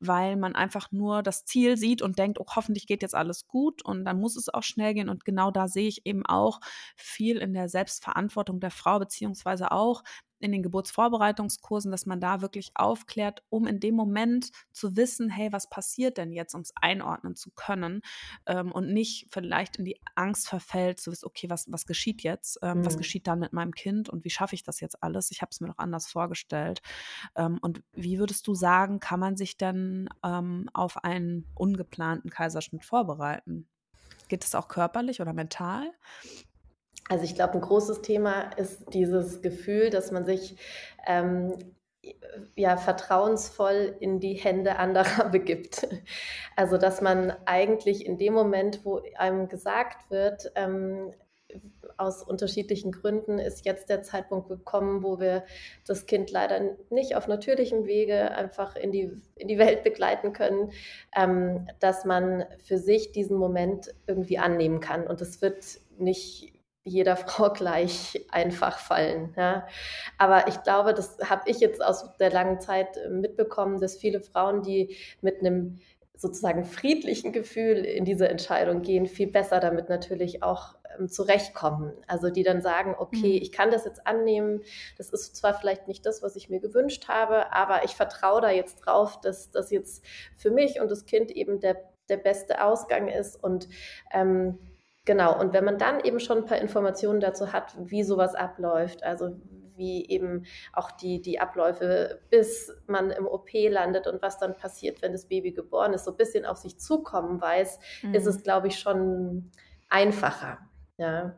weil 0.00 0.36
man 0.36 0.54
einfach 0.56 0.90
nur 0.92 1.22
das 1.22 1.44
Ziel 1.44 1.76
sieht 1.76 2.02
und 2.02 2.18
denkt: 2.18 2.38
„Oh, 2.40 2.46
hoffentlich 2.56 2.86
geht 2.86 3.02
jetzt 3.02 3.14
alles 3.14 3.46
gut.“ 3.46 3.84
Und 3.84 4.04
dann 4.04 4.18
muss 4.20 4.36
es 4.36 4.48
auch 4.52 4.62
schnell 4.62 4.94
gehen. 4.94 5.08
Und 5.10 5.24
genau 5.24 5.50
da 5.50 5.68
sehe 5.68 5.88
ich 5.88 6.06
eben 6.06 6.24
auch 6.26 6.60
viel 6.96 7.38
in 7.38 7.52
der 7.54 7.68
Selbstverantwortung 7.68 8.60
der 8.60 8.70
Frau 8.70 8.98
beziehungsweise 8.98 9.72
auch 9.72 10.02
in 10.44 10.52
den 10.52 10.62
Geburtsvorbereitungskursen, 10.62 11.90
dass 11.90 12.06
man 12.06 12.20
da 12.20 12.40
wirklich 12.42 12.72
aufklärt, 12.74 13.42
um 13.50 13.66
in 13.66 13.80
dem 13.80 13.94
Moment 13.96 14.50
zu 14.72 14.96
wissen: 14.96 15.30
„Hey, 15.30 15.52
was 15.52 15.68
passiert 15.70 16.18
denn 16.18 16.32
jetzt?“ 16.32 16.54
Um's 16.54 16.72
einordnen 16.80 17.34
zu 17.36 17.50
können, 17.52 18.02
ähm, 18.46 18.72
und 18.72 18.92
nicht 18.92 19.26
vielleicht 19.30 19.76
in 19.76 19.84
die 19.84 20.00
Angst 20.14 20.48
verfällt, 20.48 21.00
zu 21.00 21.10
wissen: 21.10 21.26
„Okay, 21.26 21.50
was 21.50 21.66
was 21.70 21.86
geschieht 21.86 22.22
jetzt? 22.22 22.58
Ähm, 22.62 22.84
was 22.84 22.96
Mhm. 22.96 22.98
geschieht 22.98 23.26
dann 23.26 23.38
mit 23.40 23.52
meinem 23.52 23.72
Kind 23.72 24.08
und 24.08 24.24
wie 24.24 24.30
schaffe 24.30 24.54
ich 24.54 24.62
das 24.62 24.80
jetzt 24.80 25.02
alles? 25.02 25.30
Ich 25.30 25.42
habe 25.42 25.50
es 25.52 25.60
mir 25.60 25.68
doch 25.68 25.78
anders 25.78 26.06
vorgestellt.“ 26.08 26.82
Ähm, 27.36 27.58
und 27.62 27.82
wie 27.92 28.18
würdest 28.18 28.46
du 28.46 28.54
sagen, 28.54 29.00
kann 29.00 29.20
man 29.20 29.36
sich 29.36 29.56
denn, 29.56 30.08
ähm, 30.24 30.68
auf 30.72 31.04
einen 31.04 31.48
ungeplanten 31.54 32.30
Kaiserschnitt 32.30 32.84
vorbereiten? 32.84 33.68
Geht 34.28 34.44
das 34.44 34.54
auch 34.54 34.68
körperlich 34.68 35.20
oder 35.20 35.32
mental? 35.34 35.92
Also, 37.10 37.24
ich 37.24 37.34
glaube, 37.34 37.54
'n 37.54 37.60
großes 37.60 38.02
Thema 38.02 38.50
ist 38.56 38.92
dieses 38.94 39.42
Gefühl, 39.42 39.90
dass 39.90 40.10
man 40.10 40.24
sich, 40.24 40.56
ähm, 41.06 41.52
ja, 42.56 42.76
vertrauensvoll 42.76 43.96
in 44.00 44.20
die 44.20 44.34
Hände 44.34 44.76
anderer 44.76 45.28
begibt. 45.30 45.86
Also, 46.56 46.78
dass 46.78 47.00
man 47.00 47.32
eigentlich 47.46 48.06
in 48.06 48.18
dem 48.18 48.34
Moment, 48.34 48.84
wo 48.84 49.00
einem 49.16 49.48
gesagt 49.48 50.10
wird, 50.10 50.52
ähm, 50.56 51.12
aus 51.98 52.22
unterschiedlichen 52.22 52.90
Gründen 52.92 53.38
ist 53.38 53.64
jetzt 53.66 53.88
der 53.90 54.02
Zeitpunkt 54.02 54.48
gekommen, 54.48 55.04
wo 55.04 55.20
wir 55.20 55.44
das 55.86 56.06
Kind 56.06 56.30
leider 56.32 56.76
nicht 56.90 57.16
auf 57.16 57.28
natürlichem 57.28 57.86
Wege 57.86 58.32
einfach 58.32 58.76
in 58.76 58.90
die 58.92 59.12
in 59.36 59.48
die 59.48 59.58
Welt 59.58 59.84
begleiten 59.84 60.32
können, 60.32 60.72
ähm, 61.16 61.68
dass 61.80 62.04
man 62.04 62.44
für 62.64 62.78
sich 62.78 63.12
diesen 63.12 63.36
Moment 63.36 63.94
irgendwie 64.08 64.38
annehmen 64.38 64.80
kann. 64.80 65.06
Und 65.06 65.20
das 65.20 65.42
wird 65.42 65.64
nicht 65.98 66.53
jeder 66.84 67.16
Frau 67.16 67.50
gleich 67.52 68.24
einfach 68.30 68.78
fallen, 68.78 69.34
ja? 69.36 69.66
Aber 70.18 70.48
ich 70.48 70.62
glaube, 70.62 70.94
das 70.94 71.18
habe 71.28 71.42
ich 71.50 71.58
jetzt 71.60 71.82
aus 71.84 72.16
der 72.18 72.30
langen 72.30 72.60
Zeit, 72.60 72.96
äh, 72.96 73.08
mitbekommen, 73.08 73.80
dass 73.80 73.96
viele 73.96 74.20
Frauen, 74.20 74.62
die 74.62 74.96
mit 75.20 75.42
'nem 75.42 75.78
sozusagen 76.16 76.64
friedlichen 76.64 77.32
Gefühl 77.32 77.78
in 77.84 78.04
diese 78.04 78.28
Entscheidung 78.28 78.82
gehen, 78.82 79.06
viel 79.06 79.26
besser 79.26 79.58
damit 79.60 79.88
natürlich 79.88 80.42
auch, 80.44 80.76
ähm, 80.98 81.08
zurechtkommen. 81.08 81.92
Also, 82.06 82.30
die 82.30 82.44
dann 82.44 82.62
sagen: 82.62 82.94
„Okay, 82.98 83.38
Mhm. 83.38 83.42
ich 83.42 83.50
kann 83.52 83.70
das 83.70 83.84
jetzt 83.84 84.06
annehmen. 84.06 84.62
Das 84.96 85.10
ist 85.10 85.36
zwar 85.36 85.54
vielleicht 85.54 85.88
nicht 85.88 86.06
das, 86.06 86.22
was 86.22 86.36
ich 86.36 86.48
mir 86.48 86.60
gewünscht 86.60 87.08
habe, 87.08 87.52
aber 87.52 87.84
ich 87.84 87.92
vertraue 87.96 88.40
da 88.40 88.50
jetzt 88.50 88.76
drauf, 88.86 89.20
dass 89.20 89.50
das 89.50 89.70
jetzt 89.70 90.04
für 90.36 90.50
mich 90.50 90.80
und 90.80 90.90
das 90.90 91.04
Kind 91.06 91.30
eben 91.30 91.60
der 91.60 91.76
der 92.10 92.18
beste 92.18 92.62
Ausgang 92.62 93.08
ist.“ 93.08 93.42
Und, 93.42 93.66
ähm, 94.12 94.58
genau, 95.04 95.38
und 95.38 95.52
wenn 95.52 95.64
man 95.64 95.78
dann 95.78 96.00
eben 96.00 96.20
schon 96.20 96.38
'n 96.38 96.44
paar 96.46 96.58
Informationen 96.58 97.20
dazu 97.20 97.52
hat, 97.52 97.74
wie 97.78 98.02
so 98.04 98.16
was 98.16 98.34
abläuft, 98.34 99.02
also 99.04 99.30
wie 99.76 100.06
eben 100.08 100.44
auch 100.72 100.90
die 100.92 101.20
die 101.20 101.40
Abläufe, 101.40 102.20
bis 102.30 102.72
man 102.86 103.10
im 103.10 103.26
OP 103.26 103.50
landet 103.68 104.06
und 104.06 104.22
was 104.22 104.38
dann 104.38 104.56
passiert, 104.56 105.02
wenn 105.02 105.12
das 105.12 105.26
Baby 105.26 105.52
geboren 105.52 105.92
ist, 105.94 106.04
so 106.04 106.12
bisschen 106.14 106.44
auf 106.46 106.58
sich 106.58 106.78
zukommen 106.78 107.40
weiß, 107.40 107.78
ist 108.12 108.26
es, 108.26 108.42
Mhm. 108.42 108.42
glaube 108.42 108.68
ich, 108.68 108.78
schon 108.78 109.50
einfacher, 109.88 110.58
ja. 110.98 111.36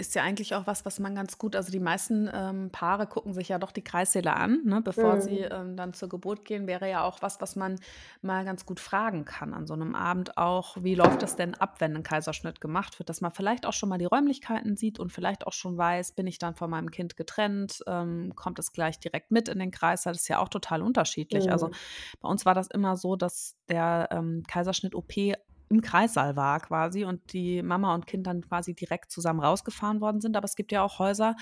Ist 0.00 0.14
ja 0.14 0.22
eigentlich 0.22 0.54
auch 0.54 0.66
was, 0.66 0.86
was 0.86 0.98
man 0.98 1.14
ganz 1.14 1.36
gut 1.36 1.54
also, 1.54 1.70
die 1.70 1.78
meisten, 1.78 2.26
ähm, 2.32 2.70
Paare 2.72 3.06
gucken 3.06 3.34
sich 3.34 3.48
ja 3.50 3.58
doch 3.58 3.70
die 3.70 3.82
Kreissäle 3.84 4.32
an, 4.34 4.62
ne, 4.64 4.80
bevor 4.80 5.18
sie, 5.18 5.40
Mhm. 5.40 5.50
ähm, 5.50 5.76
dann 5.76 5.92
zur 5.92 6.08
Geburt 6.08 6.46
gehen. 6.46 6.66
Wäre 6.66 6.88
ja 6.88 7.04
auch 7.04 7.20
was, 7.20 7.38
was 7.42 7.54
man 7.54 7.78
mal 8.22 8.46
ganz 8.46 8.64
gut 8.64 8.80
fragen 8.80 9.26
kann 9.26 9.52
an 9.52 9.66
so 9.66 9.76
'nem 9.76 9.94
Abend 9.94 10.38
auch: 10.38 10.78
„Wie 10.82 10.94
läuft 10.94 11.20
das 11.22 11.36
denn 11.36 11.54
ab, 11.54 11.80
wenn 11.82 11.94
'n 11.94 12.02
Kaiserschnitt 12.02 12.62
gemacht 12.62 12.98
wird?“ 12.98 13.10
Dass 13.10 13.20
man 13.20 13.30
vielleicht 13.32 13.66
auch 13.66 13.74
schon 13.74 13.90
mal 13.90 13.98
die 13.98 14.06
Räumlichkeiten 14.06 14.74
sieht 14.74 14.98
und 14.98 15.12
vielleicht 15.12 15.46
auch 15.46 15.52
schon 15.52 15.76
weiß: 15.76 16.12
„Bin 16.12 16.26
ich 16.26 16.38
dann 16.38 16.54
von 16.54 16.70
meinem 16.70 16.90
Kind 16.90 17.18
getrennt? 17.18 17.80
Ähm, 17.86 18.32
kommt 18.34 18.58
es 18.58 18.72
gleich 18.72 18.98
direkt 19.00 19.30
mit 19.30 19.50
in 19.50 19.58
den 19.58 19.70
Kreissaal?“ 19.70 20.14
Das 20.14 20.22
ist 20.22 20.28
ja 20.28 20.38
auch 20.38 20.48
total 20.48 20.80
unterschiedlich. 20.80 21.52
Also, 21.52 21.68
Mhm. 21.68 21.80
bei 22.20 22.28
uns 22.30 22.46
war 22.46 22.54
das 22.54 22.68
immer 22.68 22.96
so, 22.96 23.16
dass 23.16 23.56
der, 23.68 24.08
ähm, 24.12 24.44
Kaiserschnitt-OP 24.48 25.34
im 25.70 25.80
Kreissaal 25.82 26.36
war 26.36 26.60
quasi 26.60 27.04
und 27.04 27.32
die 27.32 27.62
Mama 27.62 27.94
und 27.94 28.06
Kind 28.06 28.26
dann 28.26 28.42
quasi 28.42 28.74
direkt 28.74 29.10
zusammen 29.12 29.40
rausgefahren 29.40 30.00
worden 30.00 30.20
sind. 30.20 30.36
Aber 30.36 30.44
es 30.44 30.56
gibt 30.56 30.72
ja 30.72 30.82
auch 30.82 30.98
Häuser, 30.98 31.36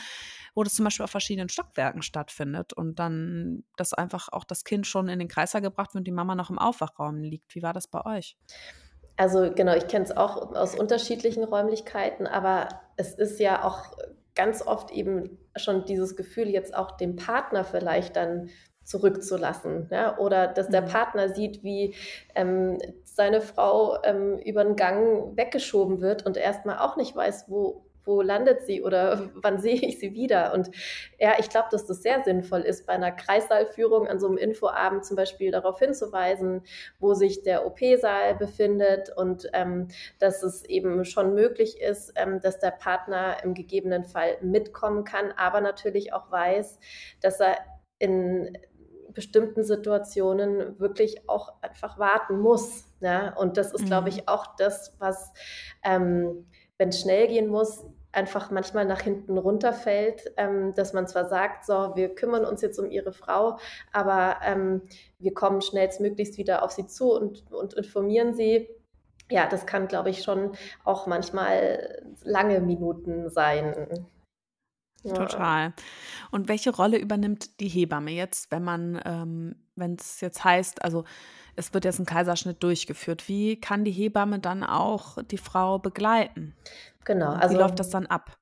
wo 0.55 0.63
das 0.63 0.75
zum 0.75 0.85
Beispiel 0.85 1.05
auf 1.05 1.11
verschiedenen 1.11 1.49
Stockwerken 1.49 2.03
stattfindet 2.03 2.75
und 2.75 2.99
dann 2.99 3.65
dass 3.77 3.95
einfach 3.95 4.29
auch 4.31 4.45
das 4.45 4.65
Kind 4.65 4.87
schon 4.87 5.09
in 5.09 5.19
den 5.19 5.29
Kreissaal 5.29 5.63
gebracht 5.63 5.95
wird 5.95 6.03
und 6.03 6.07
die 6.07 6.13
Mama 6.13 6.35
noch 6.35 6.51
im 6.51 6.59
Aufwachraum 6.59 7.23
liegt. 7.23 7.55
Wie 7.55 7.63
war 7.63 7.73
das 7.73 7.89
bei 7.89 8.05
euch? 8.05 8.37
Also 9.17 9.51
genau, 9.53 9.75
ich 9.75 9.89
kenne 9.89 10.05
es 10.05 10.17
auch 10.17 10.55
aus 10.55 10.75
unterschiedlichen 10.77 11.43
Räumlichkeiten, 11.43 12.27
aber 12.27 12.69
es 12.97 13.15
ist 13.15 13.41
ja 13.41 13.65
auch 13.65 13.97
ganz 14.35 14.63
oft 14.63 14.93
eben 14.93 15.39
schon 15.57 15.85
dieses 15.87 16.15
Gefühl, 16.17 16.49
jetzt 16.49 16.75
auch 16.75 16.93
den 16.93 17.17
Partner 17.17 17.65
vielleicht 17.65 18.15
dann 18.15 18.51
zurückzulassen. 18.89 19.87
Ja? 19.91 20.17
Oder 20.19 20.49
dass 20.49 20.69
der 20.69 20.83
mhm. 20.83 20.89
Partner 20.89 21.29
sieht, 21.29 21.63
wie 21.63 21.95
ähm, 22.35 22.79
seine 23.05 23.43
Frau 23.43 24.03
ähm, 24.03 24.39
über 24.39 24.65
den 24.65 24.77
Gang 24.77 25.37
weggeschoben 25.37 26.01
wird 26.01 26.25
und 26.25 26.37
erstmal 26.37 26.79
auch 26.79 26.97
nicht 26.97 27.15
weiß, 27.15 27.45
wo, 27.49 27.85
wo 28.05 28.23
landet 28.23 28.65
sie 28.65 28.81
oder 28.83 29.29
wann 29.35 29.61
sehe 29.61 29.75
ich 29.75 29.99
sie 29.99 30.15
wieder. 30.15 30.55
Und 30.55 30.71
ja, 31.19 31.35
ich 31.39 31.51
glaube, 31.51 31.69
dass 31.71 31.85
das 31.85 32.03
sehr 32.03 32.23
sinnvoll 32.25 32.63
ist, 32.63 32.87
bei 32.87 32.95
einer 32.95 33.13
Kreissaalführung 33.13 34.09
an 34.09 34.19
so 34.19 34.27
einem 34.27 34.39
Infoabend 34.39 35.05
zum 35.05 35.17
Beispiel 35.17 35.51
darauf 35.51 35.79
hinzuweisen, 35.79 36.63
wo 36.99 37.13
sich 37.13 37.43
der 37.43 37.67
OP-Saal 37.67 38.37
befindet 38.37 39.15
und 39.15 39.51
ähm, 39.53 39.89
dass 40.19 40.43
es 40.43 40.65
eben 40.65 41.05
schon 41.05 41.35
möglich 41.35 41.79
ist, 41.79 42.15
ähm, 42.17 42.41
dass 42.41 42.59
der 42.59 42.71
Partner 42.71 43.37
im 43.45 43.53
gegebenen 43.53 44.05
Fall 44.05 44.39
mitkommen 44.41 45.05
kann, 45.05 45.31
aber 45.37 45.61
natürlich 45.61 46.15
auch 46.15 46.31
weiß, 46.31 46.79
dass 47.21 47.39
er 47.41 47.59
in 47.99 48.57
bestimmten 49.15 49.65
Situationen 49.65 50.79
wirklich 50.79 51.29
auch 51.29 51.55
einfach 51.63 51.99
warten 51.99 52.39
muss. 52.39 52.85
Ja? 53.01 53.35
Und 53.37 53.57
das 53.57 53.73
ist, 53.73 53.83
mhm. 53.83 53.87
glaube 53.87 54.09
ich, 54.09 54.29
auch 54.29 54.57
das, 54.57 54.95
was, 54.99 55.33
ähm, 55.85 56.47
wenn 56.77 56.91
es 56.91 57.01
schnell 57.01 57.29
gehen 57.29 57.49
muss, 57.49 57.85
einfach 58.13 58.51
manchmal 58.51 58.85
nach 58.85 59.01
hinten 59.01 59.39
runterfällt, 59.39 60.33
ähm, 60.37 60.75
dass 60.75 60.93
man 60.93 61.07
zwar 61.07 61.29
sagt, 61.29 61.67
so, 61.67 61.93
wir 61.95 62.15
kümmern 62.15 62.45
uns 62.45 62.63
jetzt 62.63 62.79
um 62.79 62.91
ihre 62.91 63.13
Frau, 63.13 63.59
aber 63.93 64.37
ähm, 64.45 64.83
wir 65.19 65.35
kommen 65.35 65.61
schnellstmöglichst 65.61 66.39
wieder 66.39 66.63
auf 66.63 66.73
sie 66.73 66.87
zu 66.87 67.13
und, 67.13 67.51
und 67.53 67.75
informieren 67.75 68.35
sie. 68.35 68.69
Ja, 69.31 69.47
das 69.47 69.67
kann, 69.67 69.89
glaube 69.89 70.09
ich, 70.09 70.23
schon 70.23 70.53
auch 70.85 71.07
manchmal 71.07 72.03
lange 72.25 72.61
Minuten 72.61 73.29
sein. 73.29 74.07
Ja. 75.03 75.15
Total. 75.15 75.73
Und 76.31 76.49
welche 76.49 76.71
Rolle 76.71 76.99
übernimmt 76.99 77.61
die 77.61 77.69
Hebamme 77.69 78.11
jetzt, 78.11 78.51
wenn 78.51 78.65
man, 78.65 79.01
ähm, 79.05 79.57
wenn 79.77 79.95
es 79.95 80.21
jetzt 80.21 80.43
heißt, 80.45 80.83
also 80.83 81.05
es 81.57 81.75
wird 81.75 81.85
jetzt 81.85 81.99
ein 81.99 82.07
Kaiserschnitt 82.07 82.63
durchgeführt, 82.63 83.29
wie 83.29 83.61
kann 83.61 83.85
die 83.85 83.93
Hebamme 83.93 84.39
dann 84.39 84.65
auch 84.65 85.19
die 85.23 85.39
Frau 85.39 85.79
begleiten? 85.79 86.55
Genau. 87.05 87.33
Also, 87.33 87.55
Wie 87.55 87.61
läuft 87.61 87.79
das 87.79 87.91
dann 87.91 88.07
ab? 88.07 88.38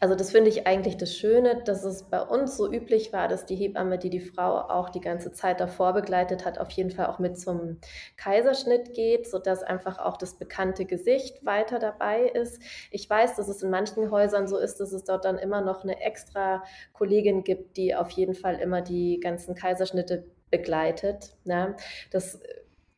Also 0.00 0.14
das 0.14 0.30
finde 0.30 0.50
ich 0.50 0.66
eigentlich 0.66 0.96
das 0.96 1.14
Schöne, 1.14 1.62
dass 1.64 1.84
es 1.84 2.04
bei 2.04 2.20
uns 2.20 2.56
so 2.56 2.70
üblich 2.70 3.12
war, 3.12 3.26
dass 3.28 3.46
die 3.46 3.56
Hebamme, 3.56 3.98
die 3.98 4.10
die 4.10 4.20
Frau 4.20 4.60
auch 4.60 4.90
die 4.90 5.00
ganze 5.00 5.32
Zeit 5.32 5.60
davor 5.60 5.92
begleitet 5.92 6.44
hat, 6.44 6.58
auf 6.58 6.70
jeden 6.70 6.90
Fall 6.90 7.06
auch 7.06 7.18
mit 7.18 7.38
zum 7.38 7.78
Kaiserschnitt 8.16 8.94
geht, 8.94 9.28
sodass 9.28 9.62
einfach 9.62 9.98
auch 9.98 10.16
das 10.16 10.34
bekannte 10.34 10.84
Gesicht 10.84 11.44
weiter 11.44 11.78
dabei 11.78 12.22
ist. 12.28 12.62
Ich 12.90 13.08
weiß, 13.08 13.36
dass 13.36 13.48
es 13.48 13.62
in 13.62 13.70
manchen 13.70 14.10
Häusern 14.10 14.46
so 14.46 14.58
ist, 14.58 14.78
dass 14.78 14.92
es 14.92 15.04
dort 15.04 15.24
dann 15.24 15.38
immer 15.38 15.60
noch 15.60 15.82
eine 15.82 16.00
extra 16.00 16.62
Kollegin 16.92 17.42
gibt, 17.42 17.76
die 17.76 17.94
auf 17.94 18.10
jeden 18.10 18.34
Fall 18.34 18.60
immer 18.60 18.82
die 18.82 19.18
ganzen 19.20 19.54
Kaiserschnitte 19.54 20.24
begleitet. 20.50 21.34
Ne? 21.44 21.76
Das 22.10 22.40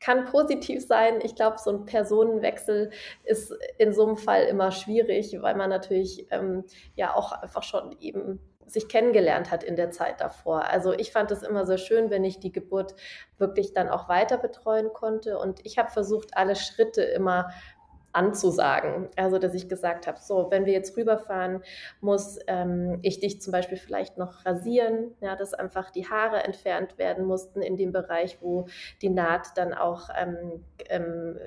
kann 0.00 0.24
positiv 0.24 0.86
sein. 0.86 1.20
Ich 1.22 1.34
glaube, 1.34 1.58
so 1.58 1.70
ein 1.70 1.84
Personenwechsel 1.84 2.90
ist 3.24 3.54
in 3.78 3.92
so 3.92 4.06
einem 4.06 4.16
Fall 4.16 4.44
immer 4.44 4.72
schwierig, 4.72 5.36
weil 5.40 5.54
man 5.54 5.70
natürlich 5.70 6.26
ähm, 6.30 6.64
ja 6.96 7.14
auch 7.14 7.32
einfach 7.32 7.62
schon 7.62 7.94
eben 8.00 8.40
sich 8.66 8.88
kennengelernt 8.88 9.50
hat 9.50 9.64
in 9.64 9.76
der 9.76 9.90
Zeit 9.90 10.20
davor. 10.20 10.64
Also 10.64 10.92
ich 10.92 11.12
fand 11.12 11.30
es 11.30 11.42
immer 11.42 11.66
sehr 11.66 11.78
schön, 11.78 12.10
wenn 12.10 12.24
ich 12.24 12.38
die 12.38 12.52
Geburt 12.52 12.94
wirklich 13.38 13.72
dann 13.72 13.88
auch 13.88 14.08
weiter 14.08 14.38
betreuen 14.38 14.92
konnte. 14.92 15.38
Und 15.38 15.60
ich 15.64 15.76
habe 15.78 15.90
versucht, 15.90 16.36
alle 16.36 16.56
Schritte 16.56 17.02
immer 17.02 17.50
anzusagen. 18.12 19.08
Also, 19.16 19.38
dass 19.38 19.54
ich 19.54 19.68
gesagt 19.68 20.06
habe, 20.06 20.18
so, 20.20 20.50
wenn 20.50 20.66
wir 20.66 20.72
jetzt 20.72 20.96
rüberfahren, 20.96 21.62
muss 22.00 22.38
ähm, 22.46 22.98
ich 23.02 23.20
dich 23.20 23.40
zum 23.40 23.52
Beispiel 23.52 23.78
vielleicht 23.78 24.18
noch 24.18 24.44
rasieren, 24.44 25.12
ja, 25.20 25.36
dass 25.36 25.54
einfach 25.54 25.90
die 25.90 26.08
Haare 26.08 26.42
entfernt 26.44 26.98
werden 26.98 27.24
mussten 27.24 27.62
in 27.62 27.76
dem 27.76 27.92
Bereich, 27.92 28.38
wo 28.40 28.66
die 29.02 29.10
Naht 29.10 29.56
dann 29.56 29.74
auch 29.74 30.08
ähm, 30.18 30.64
ähm, 30.88 31.38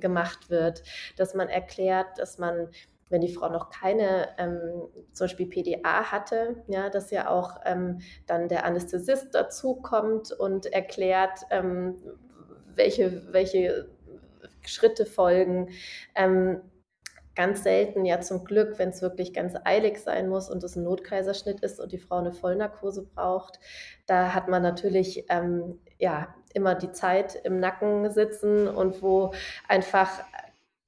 gemacht 0.00 0.50
wird, 0.50 0.82
dass 1.16 1.34
man 1.34 1.48
erklärt, 1.48 2.18
dass 2.18 2.38
man 2.38 2.68
wenn 3.10 3.20
die 3.22 3.32
Frau 3.32 3.48
noch 3.48 3.70
keine 3.70 4.28
ähm, 4.38 4.88
zum 5.12 5.24
Beispiel 5.24 5.46
PDA 5.46 6.12
hatte, 6.12 6.62
ja, 6.66 6.90
dass 6.90 7.10
ja 7.10 7.30
auch 7.30 7.60
ähm, 7.64 8.00
dann 8.26 8.48
der 8.48 8.64
Anästhesist 8.64 9.34
dazukommt 9.34 10.32
und 10.32 10.66
erklärt, 10.66 11.40
ähm, 11.50 11.96
welche, 12.74 13.32
welche 13.32 13.88
Schritte 14.68 15.06
folgen. 15.06 15.70
Ähm, 16.14 16.60
ganz 17.38 17.62
selten, 17.62 18.04
ja 18.04 18.20
zum 18.20 18.44
Glück, 18.44 18.80
wenn 18.80 18.88
es 18.88 19.00
wirklich 19.00 19.32
ganz 19.32 19.54
eilig 19.64 19.98
sein 19.98 20.28
muss 20.28 20.50
und 20.50 20.64
es 20.64 20.74
ein 20.74 20.82
Notkaiserschnitt 20.82 21.60
ist 21.60 21.78
und 21.78 21.92
die 21.92 21.98
Frau 21.98 22.16
eine 22.16 22.32
Vollnarkose 22.32 23.04
braucht, 23.14 23.60
da 24.06 24.34
hat 24.34 24.48
man 24.48 24.60
natürlich 24.60 25.24
ähm, 25.28 25.78
ja 25.98 26.34
immer 26.52 26.74
die 26.74 26.90
Zeit 26.90 27.36
im 27.44 27.60
Nacken 27.60 28.10
sitzen 28.10 28.66
und 28.66 29.02
wo 29.02 29.32
einfach, 29.68 30.10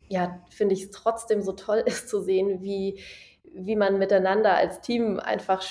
ja, 0.09 0.41
finde 0.51 0.75
ich 0.75 0.87
es 0.87 0.91
trotzdem 0.91 1.41
so 1.41 1.53
toll 1.53 1.83
ist 1.87 2.09
zu 2.09 2.21
sehen, 2.21 2.63
wie, 2.63 3.01
wie 3.45 3.77
man 3.77 3.99
miteinander 3.99 4.57
als 4.57 4.81
Team 4.81 5.21
einfach 5.21 5.65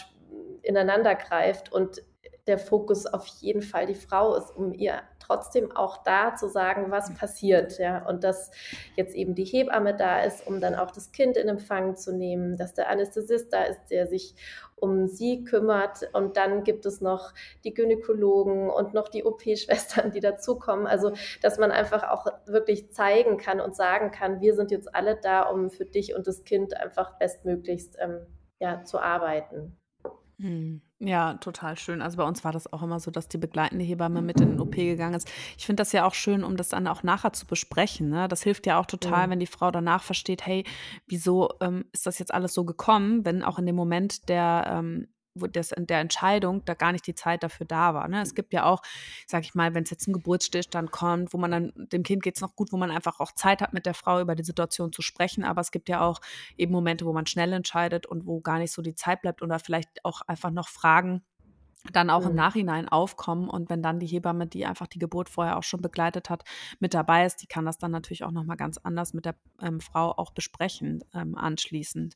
ineinander 0.61 1.15
greift 1.15 1.73
und 1.73 2.03
der 2.47 2.57
Fokus 2.57 3.05
auf 3.05 3.27
jeden 3.27 3.63
Fall 3.63 3.85
die 3.85 3.95
Frau 3.95 4.33
ist, 4.35 4.55
um 4.55 4.73
ihr 4.73 5.01
trotzdem 5.29 5.75
auch 5.75 6.03
da 6.03 6.35
zu 6.35 6.47
sagen, 6.47 6.89
was 6.89 7.13
passiert, 7.13 7.77
ja, 7.77 8.05
und 8.07 8.23
dass 8.23 8.49
jetzt 8.95 9.15
eben 9.15 9.35
die 9.35 9.45
Hebamme 9.45 9.95
da 9.95 10.21
ist, 10.23 10.45
um 10.47 10.59
dann 10.59 10.73
auch 10.73 10.91
das 10.91 11.11
Kind 11.11 11.37
in 11.37 11.47
Empfang 11.47 11.95
zu 11.95 12.11
nehmen, 12.11 12.57
dass 12.57 12.73
der 12.73 12.89
Anästhesist 12.89 13.53
da 13.53 13.63
ist, 13.63 13.79
der 13.91 14.07
sich 14.07 14.33
um 14.75 15.07
sie 15.07 15.43
kümmert 15.43 16.09
und 16.13 16.37
dann 16.37 16.63
gibt 16.63 16.85
es 16.85 17.01
noch 17.01 17.33
die 17.63 17.73
Gynäkologen 17.73 18.69
und 18.69 18.93
noch 18.93 19.09
die 19.09 19.23
OP-Schwestern, 19.23 20.11
die 20.11 20.19
dazukommen, 20.19 20.87
also 20.87 21.11
dass 21.41 21.59
man 21.59 21.71
einfach 21.71 22.09
auch 22.09 22.25
wirklich 22.45 22.91
zeigen 22.91 23.37
kann 23.37 23.59
und 23.59 23.75
sagen 23.75 24.11
kann, 24.11 24.41
wir 24.41 24.55
sind 24.55 24.71
jetzt 24.71 24.95
alle 24.95 25.15
da, 25.15 25.43
um 25.43 25.69
für 25.69 25.85
dich 25.85 26.15
und 26.15 26.27
das 26.27 26.43
Kind 26.43 26.75
einfach 26.75 27.19
bestmöglichst 27.19 27.97
ähm, 27.99 28.25
ja, 28.59 28.83
zu 28.83 28.99
arbeiten. 28.99 29.77
Mhm. 30.37 30.81
Ja, 31.01 31.35
total 31.35 31.77
schön. 31.77 32.01
Also 32.01 32.17
bei 32.17 32.25
uns 32.25 32.43
war 32.43 32.51
das 32.51 32.73
auch 32.73 32.83
immer 32.83 32.99
so, 32.99 33.09
dass 33.09 33.29
die 33.29 33.37
begleitende 33.37 33.85
Hebamme 33.85 34.21
mit 34.21 34.41
in 34.41 34.49
den 34.49 34.59
OP 34.59 34.75
gegangen 34.75 35.15
ist. 35.15 35.31
Ich 35.57 35.65
finde 35.65 35.79
das 35.79 35.93
ja 35.93 36.05
auch 36.05 36.13
schön, 36.13 36.43
um 36.43 36.57
das 36.57 36.69
dann 36.69 36.87
auch 36.87 37.03
nachher 37.03 37.31
zu 37.31 37.45
besprechen. 37.45 38.09
Ne? 38.09 38.27
Das 38.27 38.43
hilft 38.43 38.67
ja 38.67 38.77
auch 38.77 38.85
total, 38.85 39.27
mhm. 39.27 39.31
wenn 39.31 39.39
die 39.39 39.47
Frau 39.47 39.71
danach 39.71 40.03
versteht, 40.03 40.45
hey, 40.45 40.65
wieso 41.07 41.51
ähm, 41.61 41.85
ist 41.93 42.05
das 42.05 42.19
jetzt 42.19 42.33
alles 42.33 42.53
so 42.53 42.65
gekommen, 42.65 43.23
wenn 43.23 43.43
auch 43.43 43.57
in 43.59 43.65
dem 43.65 43.77
Moment 43.77 44.27
der 44.27 44.65
ähm, 44.69 45.07
wo 45.35 45.47
das 45.47 45.71
in 45.71 45.87
der 45.87 45.99
Entscheidung 45.99 46.63
da 46.65 46.73
gar 46.73 46.91
nicht 46.91 47.07
die 47.07 47.15
Zeit 47.15 47.43
dafür 47.43 47.65
da 47.65 47.93
war. 47.93 48.07
Ne? 48.07 48.21
Es 48.21 48.35
gibt 48.35 48.53
ja 48.53 48.65
auch, 48.65 48.81
sag 49.27 49.43
ich 49.43 49.55
mal, 49.55 49.73
wenn 49.73 49.83
es 49.83 49.89
jetzt 49.89 50.07
ein 50.07 50.13
Geburtsstillstand 50.13 50.91
kommt, 50.91 51.33
wo 51.33 51.37
man 51.37 51.51
dann, 51.51 51.73
dem 51.75 52.03
Kind 52.03 52.23
geht 52.23 52.35
es 52.35 52.41
noch 52.41 52.55
gut, 52.55 52.71
wo 52.71 52.77
man 52.77 52.91
einfach 52.91 53.19
auch 53.19 53.31
Zeit 53.33 53.61
hat, 53.61 53.73
mit 53.73 53.85
der 53.85 53.93
Frau 53.93 54.19
über 54.21 54.35
die 54.35 54.43
Situation 54.43 54.91
zu 54.91 55.01
sprechen. 55.01 55.43
Aber 55.43 55.61
es 55.61 55.71
gibt 55.71 55.89
ja 55.89 56.01
auch 56.01 56.19
eben 56.57 56.71
Momente, 56.71 57.05
wo 57.05 57.13
man 57.13 57.25
schnell 57.25 57.53
entscheidet 57.53 58.05
und 58.05 58.25
wo 58.25 58.41
gar 58.41 58.59
nicht 58.59 58.71
so 58.71 58.81
die 58.81 58.95
Zeit 58.95 59.21
bleibt 59.21 59.41
oder 59.41 59.59
vielleicht 59.59 60.03
auch 60.03 60.21
einfach 60.21 60.51
noch 60.51 60.67
Fragen 60.67 61.23
dann 61.93 62.09
auch 62.09 62.21
mhm. 62.21 62.29
im 62.29 62.35
Nachhinein 62.35 62.89
aufkommen 62.89 63.49
und 63.49 63.69
wenn 63.69 63.81
dann 63.81 63.99
die 63.99 64.07
Hebamme, 64.07 64.47
die 64.47 64.65
einfach 64.65 64.87
die 64.87 64.99
Geburt 64.99 65.29
vorher 65.29 65.57
auch 65.57 65.63
schon 65.63 65.81
begleitet 65.81 66.29
hat, 66.29 66.43
mit 66.79 66.93
dabei 66.93 67.25
ist, 67.25 67.37
die 67.41 67.47
kann 67.47 67.65
das 67.65 67.77
dann 67.77 67.91
natürlich 67.91 68.23
auch 68.23 68.31
noch 68.31 68.43
mal 68.43 68.55
ganz 68.55 68.77
anders 68.77 69.13
mit 69.13 69.25
der 69.25 69.35
ähm, 69.61 69.79
Frau 69.79 70.11
auch 70.11 70.31
besprechen 70.31 71.03
ähm, 71.13 71.35
anschließend. 71.35 72.15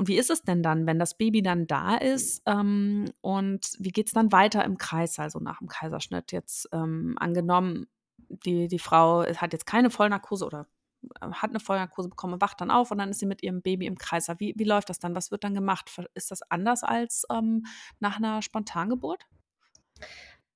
Und 0.00 0.08
wie 0.08 0.16
ist 0.16 0.30
es 0.30 0.40
denn 0.40 0.62
dann, 0.62 0.86
wenn 0.86 0.98
das 0.98 1.12
Baby 1.12 1.42
dann 1.42 1.66
da 1.66 1.94
ist? 1.94 2.40
Ähm, 2.46 3.12
und 3.20 3.76
wie 3.78 3.90
geht 3.90 4.06
es 4.06 4.14
dann 4.14 4.32
weiter 4.32 4.64
im 4.64 4.78
Kreis, 4.78 5.18
also 5.18 5.40
nach 5.40 5.58
dem 5.58 5.68
Kaiserschnitt? 5.68 6.32
Jetzt 6.32 6.70
ähm, 6.72 7.16
angenommen, 7.20 7.86
die, 8.16 8.66
die 8.66 8.78
Frau 8.78 9.26
hat 9.26 9.52
jetzt 9.52 9.66
keine 9.66 9.90
Vollnarkose 9.90 10.46
oder 10.46 10.66
äh, 11.20 11.30
hat 11.32 11.50
eine 11.50 11.60
Vollnarkose 11.60 12.08
bekommen, 12.08 12.40
wacht 12.40 12.62
dann 12.62 12.70
auf 12.70 12.90
und 12.90 12.96
dann 12.96 13.10
ist 13.10 13.18
sie 13.18 13.26
mit 13.26 13.42
ihrem 13.42 13.60
Baby 13.60 13.84
im 13.84 13.98
Kreis. 13.98 14.26
Wie, 14.38 14.54
wie 14.56 14.64
läuft 14.64 14.88
das 14.88 15.00
dann? 15.00 15.14
Was 15.14 15.30
wird 15.30 15.44
dann 15.44 15.52
gemacht? 15.52 15.90
Ist 16.14 16.30
das 16.30 16.40
anders 16.50 16.82
als 16.82 17.26
ähm, 17.30 17.66
nach 17.98 18.16
einer 18.16 18.40
Spontangeburt? 18.40 19.26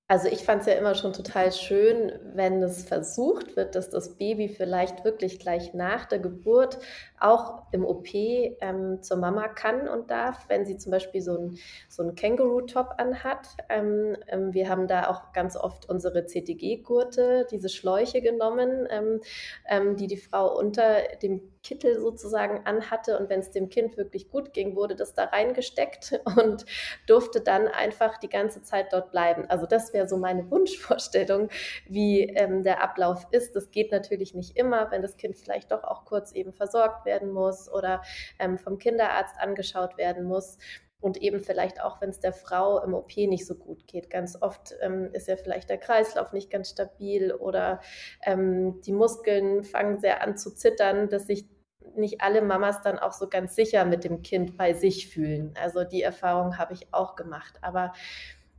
Also 0.07 0.29
ich 0.29 0.45
fand 0.45 0.61
es 0.61 0.67
ja 0.67 0.75
immer 0.75 0.95
schon 0.95 1.15
total 1.15 1.51
schön, 1.51 2.13
wenn 2.35 2.63
es 2.63 2.85
versucht 2.85 3.57
wird, 3.57 3.75
dass 3.75 3.89
das 3.89 4.19
Baby 4.19 4.51
vielleicht 4.51 5.03
wirklich 5.03 5.39
gleich 5.39 5.73
nach 5.73 6.05
der 6.05 6.19
Geburt 6.19 6.79
auch 7.25 7.63
im 7.73 7.85
OP 7.85 8.15
ähm, 8.15 9.03
zur 9.03 9.17
Mama 9.17 9.49
kann 9.49 9.89
und 9.89 10.11
darf, 10.11 10.49
wenn 10.49 10.65
sie 10.65 10.77
zum 10.77 10.93
Beispiel 10.93 11.23
so 11.23 11.37
ein, 11.37 11.59
so 11.89 12.05
Känguru-Top 12.13 12.95
anhat. 12.99 13.49
Ähm, 13.69 14.17
ähm, 14.29 14.53
wir 14.53 14.69
haben 14.69 14.87
da 14.87 15.09
auch 15.09 15.33
ganz 15.33 15.57
oft 15.57 15.89
unsere 15.89 16.27
CTG-Gurte, 16.27 17.47
diese 17.51 17.69
Schläuche 17.69 18.21
genommen, 18.21 18.87
ähm, 18.91 19.21
ähm, 19.69 19.97
die 19.97 20.07
die 20.07 20.19
Frau 20.19 20.57
unter 20.57 21.03
dem 21.23 21.55
Kittel 21.65 21.99
sozusagen 21.99 22.67
anhatte. 22.67 23.19
Und 23.19 23.29
wenn 23.31 23.41
es 23.41 23.51
dem 23.51 23.71
Kind 23.71 23.97
wirklich 23.97 24.29
gut 24.29 24.53
ging, 24.53 24.77
wurde 24.77 24.95
das 24.95 25.15
da 25.15 25.25
reingesteckt 25.25 26.21
und 26.37 26.67
durfte 27.07 27.41
dann 27.41 27.67
einfach 27.67 28.19
die 28.19 28.29
ganze 28.29 28.63
Zeit 28.63 28.93
dort 28.93 29.11
bleiben. 29.11 29.47
Also 29.49 29.67
das 29.67 29.93
wäre 29.93 30.07
so 30.07 30.17
meine 30.17 30.49
Wunschvorstellung, 30.51 31.49
wie 31.89 32.23
ähm, 32.23 32.63
der 32.63 32.83
Ablauf 32.83 33.27
ist. 33.31 33.57
Das 33.57 33.71
geht 33.71 33.91
natürlich 33.91 34.35
nicht 34.35 34.57
immer, 34.57 34.91
wenn 34.91 35.03
das 35.03 35.17
Kind 35.17 35.37
vielleicht 35.37 35.73
doch 35.73 35.83
auch 35.83 36.05
kurz 36.05 36.33
eben 36.33 36.53
versorgt 36.53 37.07
werden 37.15 37.33
muss 37.33 37.73
oder 37.73 38.03
ähm, 38.39 38.59
vom 38.59 38.79
Kinderarzt 38.79 39.39
angeschaut 39.39 39.97
werden 39.97 40.25
muss 40.25 40.59
und 41.01 41.19
eben 41.19 41.41
vielleicht 41.41 41.83
auch, 41.83 42.01
wenn 42.01 42.11
es 42.11 42.21
der 42.21 42.33
Frau 42.33 42.83
im 42.83 42.95
OP 42.95 43.17
nicht 43.17 43.47
so 43.47 43.55
gut 43.55 43.87
geht. 43.87 44.11
Ganz 44.11 44.41
oft 44.41 44.75
ähm, 44.81 45.11
ist 45.13 45.29
ja 45.29 45.37
vielleicht 45.37 45.69
der 45.69 45.79
Kreislauf 45.79 46.33
nicht 46.33 46.51
ganz 46.51 46.71
stabil 46.71 47.33
oder 47.33 47.81
ähm, 48.25 48.81
die 48.81 48.93
Muskeln 48.93 49.65
fangen 49.65 49.99
sehr 49.99 50.23
an 50.23 50.37
zu 50.37 50.55
zittern, 50.55 51.09
dass 51.09 51.27
sich 51.27 51.47
nicht 51.95 52.23
alle 52.23 52.43
Mamas 52.43 52.81
dann 52.81 52.99
auch 52.99 53.13
so 53.13 53.29
ganz 53.29 53.55
sicher 53.55 53.85
mit 53.85 54.05
dem 54.05 54.23
Kind 54.23 54.57
bei 54.57 54.73
sich 54.73 55.09
fühlen. 55.09 55.55
Also 55.61 55.85
die 55.85 56.03
Erfahrung 56.03 56.59
habe 56.59 56.73
ich 56.73 56.93
auch 56.93 57.17
gemacht. 57.17 57.59
Aber 57.61 57.93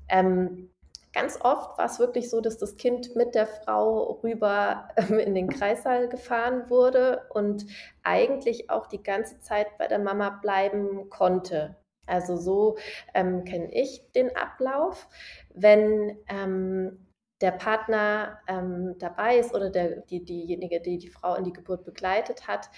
ähm, 0.07 0.69
ganz 1.15 1.39
oft 1.41 1.77
war 1.77 1.85
es 1.85 1.97
wirklich 1.97 2.29
so, 2.29 2.41
dass 2.41 2.57
das 2.57 2.75
Kind 2.75 3.15
mit 3.15 3.33
der 3.33 3.47
Frau 3.47 4.19
rüber 4.21 4.89
ähm, 4.97 5.17
in 5.17 5.33
den 5.33 5.49
Kreissaal 5.49 6.09
gefahren 6.09 6.69
wurde 6.69 7.25
und 7.29 7.65
eigentlich 8.03 8.69
auch 8.69 8.85
die 8.85 9.01
ganze 9.01 9.39
Zeit 9.39 9.77
bei 9.79 9.87
der 9.87 9.99
Mama 9.99 10.29
bleiben 10.29 11.09
konnte. 11.09 11.77
Also 12.05 12.35
so 12.35 12.77
ähm, 13.15 13.45
kenne 13.45 13.73
ich 13.73 14.11
den 14.11 14.35
Ablauf. 14.35 15.07
Wenn 15.53 16.19
ähm, 16.27 17.07
der 17.41 17.51
Partner 17.51 18.39
ähm, 18.47 18.95
dabei 18.99 19.37
ist 19.37 19.53
oder 19.55 19.69
der, 19.69 20.01
die, 20.01 20.23
diejenige, 20.23 20.81
die 20.81 20.97
die 20.97 21.09
Frau 21.09 21.35
in 21.35 21.45
die 21.45 21.53
Geburt 21.53 21.83
begleitet 21.85 22.47
hat, 22.47 22.69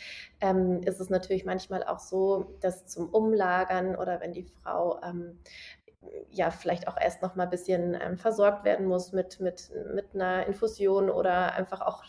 ähm, 0.42 0.82
ist 0.84 1.00
es 1.00 1.10
natürlich 1.10 1.44
manchmal 1.44 1.84
auch 1.84 2.00
so, 2.00 2.56
dass 2.62 2.86
zum 2.86 3.10
Umlagern 3.10 3.96
oder 3.96 4.22
wenn 4.22 4.34
die 4.34 4.46
Frau 4.46 5.00
ähm, 5.04 5.40
ja 6.30 6.52
vielleicht 6.52 6.88
auch 6.88 6.98
erst 7.00 7.22
noch 7.22 7.36
mal 7.36 7.44
ein 7.44 7.50
bisschen 7.50 7.98
ähm, 8.00 8.18
versorgt 8.18 8.64
werden 8.64 8.86
muss 8.86 9.12
mit, 9.12 9.40
mit, 9.40 9.72
mit 9.94 10.14
einer 10.14 10.46
Infusion 10.46 11.10
oder 11.10 11.54
einfach 11.54 11.82
auch 11.82 12.04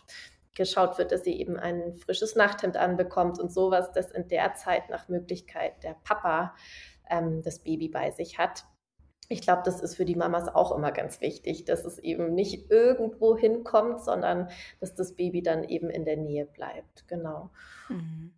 geschaut 0.54 0.98
wird, 0.98 1.12
dass 1.12 1.24
sie 1.24 1.38
eben 1.38 1.56
ein 1.56 1.94
frisches 1.94 2.34
Nachthemd 2.34 2.76
anbekommt 2.76 3.38
und 3.38 3.52
sowas, 3.52 3.92
dass 3.92 4.10
in 4.10 4.28
der 4.28 4.54
Zeit 4.54 4.90
nach 4.90 5.08
Möglichkeit 5.08 5.82
der 5.82 5.96
Papa 6.04 6.54
ähm, 7.08 7.42
das 7.42 7.60
Baby 7.60 7.88
bei 7.88 8.10
sich 8.10 8.38
hat 8.38 8.64
ich 9.28 9.42
glaube, 9.42 9.62
das 9.64 9.80
ist 9.80 9.96
für 9.96 10.06
die 10.06 10.16
Mamas 10.16 10.48
auch 10.48 10.74
immer 10.74 10.90
ganz 10.90 11.20
wichtig, 11.20 11.66
dass 11.66 11.84
es 11.84 11.98
eben 11.98 12.34
nicht 12.34 12.70
irgendwo 12.70 13.36
hinkommt, 13.36 14.02
sondern 14.02 14.48
dass 14.80 14.94
das 14.94 15.14
Baby 15.14 15.42
dann 15.42 15.64
eben 15.64 15.90
in 15.90 16.06
der 16.06 16.16
Nähe 16.16 16.46
bleibt. 16.46 17.06
Genau. 17.08 17.50
Mhm. 17.90 18.32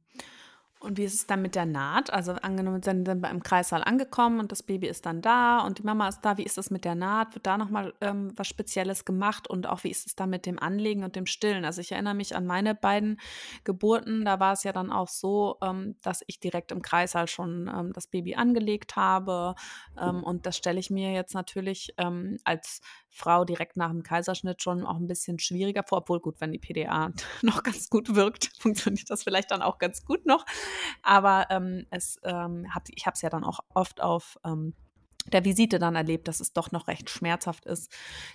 Und 0.82 0.96
wie 0.96 1.04
ist 1.04 1.12
es 1.12 1.26
dann 1.26 1.42
mit 1.42 1.54
der 1.54 1.66
Naht? 1.66 2.10
Also 2.10 2.32
angenommen, 2.32 2.82
sind 2.82 3.04
dann 3.04 3.20
beim 3.20 3.42
Kreissaal 3.42 3.84
angekommen 3.84 4.40
und 4.40 4.50
das 4.50 4.62
Baby 4.62 4.86
ist 4.86 5.04
dann 5.04 5.20
da 5.20 5.60
und 5.60 5.78
die 5.78 5.82
Mama 5.82 6.08
ist 6.08 6.22
da. 6.22 6.38
Wie 6.38 6.42
ist 6.42 6.56
das 6.56 6.70
mit 6.70 6.86
der 6.86 6.94
Naht? 6.94 7.34
Wird 7.34 7.46
da 7.46 7.58
nochmal 7.58 7.92
ähm, 8.00 8.32
was 8.34 8.48
Spezielles 8.48 9.04
gemacht? 9.04 9.46
Und 9.46 9.66
auch 9.66 9.84
wie 9.84 9.90
ist 9.90 10.06
es 10.06 10.16
dann 10.16 10.30
mit 10.30 10.46
dem 10.46 10.58
Anlegen 10.58 11.04
und 11.04 11.16
dem 11.16 11.26
Stillen? 11.26 11.66
Also 11.66 11.82
ich 11.82 11.92
erinnere 11.92 12.14
mich 12.14 12.34
an 12.34 12.46
meine 12.46 12.74
beiden 12.74 13.20
Geburten. 13.62 14.24
Da 14.24 14.40
war 14.40 14.54
es 14.54 14.62
ja 14.64 14.72
dann 14.72 14.90
auch 14.90 15.08
so, 15.08 15.58
ähm, 15.62 15.96
dass 16.00 16.24
ich 16.26 16.40
direkt 16.40 16.72
im 16.72 16.80
Kreissaal 16.80 17.28
schon 17.28 17.70
ähm, 17.72 17.92
das 17.92 18.06
Baby 18.06 18.36
angelegt 18.36 18.96
habe. 18.96 19.56
Ähm, 20.00 20.24
und 20.24 20.46
das 20.46 20.56
stelle 20.56 20.80
ich 20.80 20.88
mir 20.88 21.12
jetzt 21.12 21.34
natürlich 21.34 21.92
ähm, 21.98 22.38
als 22.44 22.80
Frau 23.10 23.44
direkt 23.44 23.76
nach 23.76 23.90
dem 23.90 24.02
Kaiserschnitt 24.02 24.62
schon 24.62 24.86
auch 24.86 24.96
ein 24.96 25.06
bisschen 25.06 25.38
schwieriger 25.38 25.82
vor, 25.82 25.98
obwohl 25.98 26.20
gut, 26.20 26.40
wenn 26.40 26.52
die 26.52 26.58
PDA 26.58 27.12
noch 27.42 27.62
ganz 27.62 27.90
gut 27.90 28.14
wirkt, 28.14 28.50
funktioniert 28.58 29.10
das 29.10 29.24
vielleicht 29.24 29.50
dann 29.50 29.62
auch 29.62 29.78
ganz 29.78 30.04
gut 30.04 30.26
noch. 30.26 30.46
Aber 31.02 31.46
ähm, 31.50 31.86
es, 31.90 32.18
ähm, 32.22 32.66
hab, 32.74 32.88
ich 32.88 33.06
habe 33.06 33.14
es 33.14 33.22
ja 33.22 33.30
dann 33.30 33.44
auch 33.44 33.60
oft 33.74 34.00
auf 34.00 34.38
ähm, 34.44 34.74
der 35.32 35.44
Visite 35.44 35.78
dann 35.78 35.96
erlebt, 35.96 36.28
dass 36.28 36.40
es 36.40 36.52
doch 36.52 36.70
noch 36.72 36.88
recht 36.88 37.10
schmerzhaft 37.10 37.66
ist, 37.66 37.92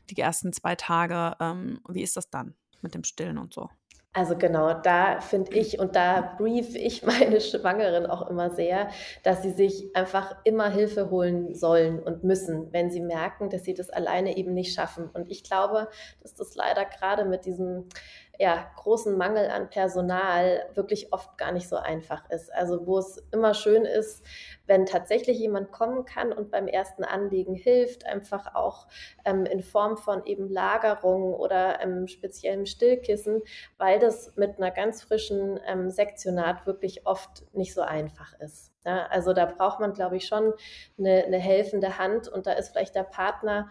die 0.10 0.20
ersten 0.20 0.54
zwei 0.54 0.76
Tage. 0.76 1.36
Ähm, 1.40 1.80
wie 1.90 2.04
ist 2.04 2.18
das 2.18 2.30
dann 2.30 2.56
mit 2.82 2.94
dem 2.94 3.04
Stillen 3.04 3.38
und 3.38 3.54
so? 3.54 3.70
Also 4.18 4.38
genau, 4.38 4.74
da 4.74 5.20
finde 5.20 5.58
ich 5.58 5.78
und 5.78 5.98
da 5.98 6.36
brief 6.38 6.74
ich 6.74 7.04
meine 7.06 7.42
Schwangeren 7.42 8.06
auch 8.06 8.30
immer 8.30 8.50
sehr, 8.50 8.88
dass 9.24 9.42
sie 9.44 9.52
sich 9.52 9.94
einfach 9.94 10.38
immer 10.46 10.70
Hilfe 10.70 11.10
holen 11.10 11.54
sollen 11.54 12.00
und 12.02 12.24
müssen, 12.24 12.72
wenn 12.72 12.90
sie 12.90 13.02
merken, 13.02 13.50
dass 13.50 13.66
sie 13.66 13.74
das 13.74 13.90
alleine 13.90 14.38
eben 14.38 14.54
nicht 14.54 14.74
schaffen. 14.74 15.10
Und 15.10 15.30
ich 15.30 15.44
glaube, 15.44 15.90
dass 16.22 16.34
das 16.34 16.56
leider 16.56 16.86
gerade 16.86 17.26
mit 17.26 17.46
diesem 17.46 17.90
ja, 18.40 18.70
großen 18.76 19.18
Mangel 19.18 19.50
an 19.50 19.70
Personal 19.70 20.70
wirklich 20.74 21.14
oft 21.14 21.38
gar 21.38 21.52
nicht 21.52 21.70
so 21.70 21.78
einfach 21.78 22.30
ist. 22.30 22.54
Also 22.54 22.86
wo 22.86 23.00
es 23.00 23.24
immer 23.32 23.54
schön 23.54 23.86
ist, 23.86 24.24
wenn 24.68 24.86
tatsächlich 24.86 25.38
jemand 25.40 25.72
kommen 25.72 26.06
kann 26.06 26.34
und 26.34 26.52
beim 26.52 26.68
ersten 26.68 27.04
Anliegen 27.04 27.56
hilft, 27.56 28.06
einfach 28.06 28.56
auch 28.56 28.88
ähm, 29.24 29.46
in 29.46 29.62
Form 29.62 29.98
von 29.98 30.26
eben 30.26 30.50
Lagerung 30.50 31.34
oder 31.34 31.82
ähm, 31.82 32.08
speziellem 32.08 32.66
Stillkissen, 32.66 33.42
weil 33.78 34.00
das 34.00 34.36
mit 34.36 34.58
einer 34.58 34.72
ganz 34.72 35.04
frischen 35.04 35.60
ähm, 35.66 35.90
Sektionat 35.90 36.66
wirklich 36.66 37.06
oft 37.06 37.46
nicht 37.54 37.74
so 37.74 37.82
einfach 37.82 38.38
ist. 38.40 38.72
Ja, 38.86 39.08
also 39.08 39.34
da 39.34 39.46
braucht 39.46 39.80
man, 39.80 39.94
glaube 39.94 40.18
ich, 40.18 40.28
schon 40.28 40.54
eine, 41.00 41.24
eine 41.26 41.40
helfende 41.40 41.98
Hand 41.98 42.28
und 42.28 42.46
da 42.46 42.54
ist 42.54 42.70
vielleicht 42.70 42.96
der 42.96 43.04
Partner 43.04 43.70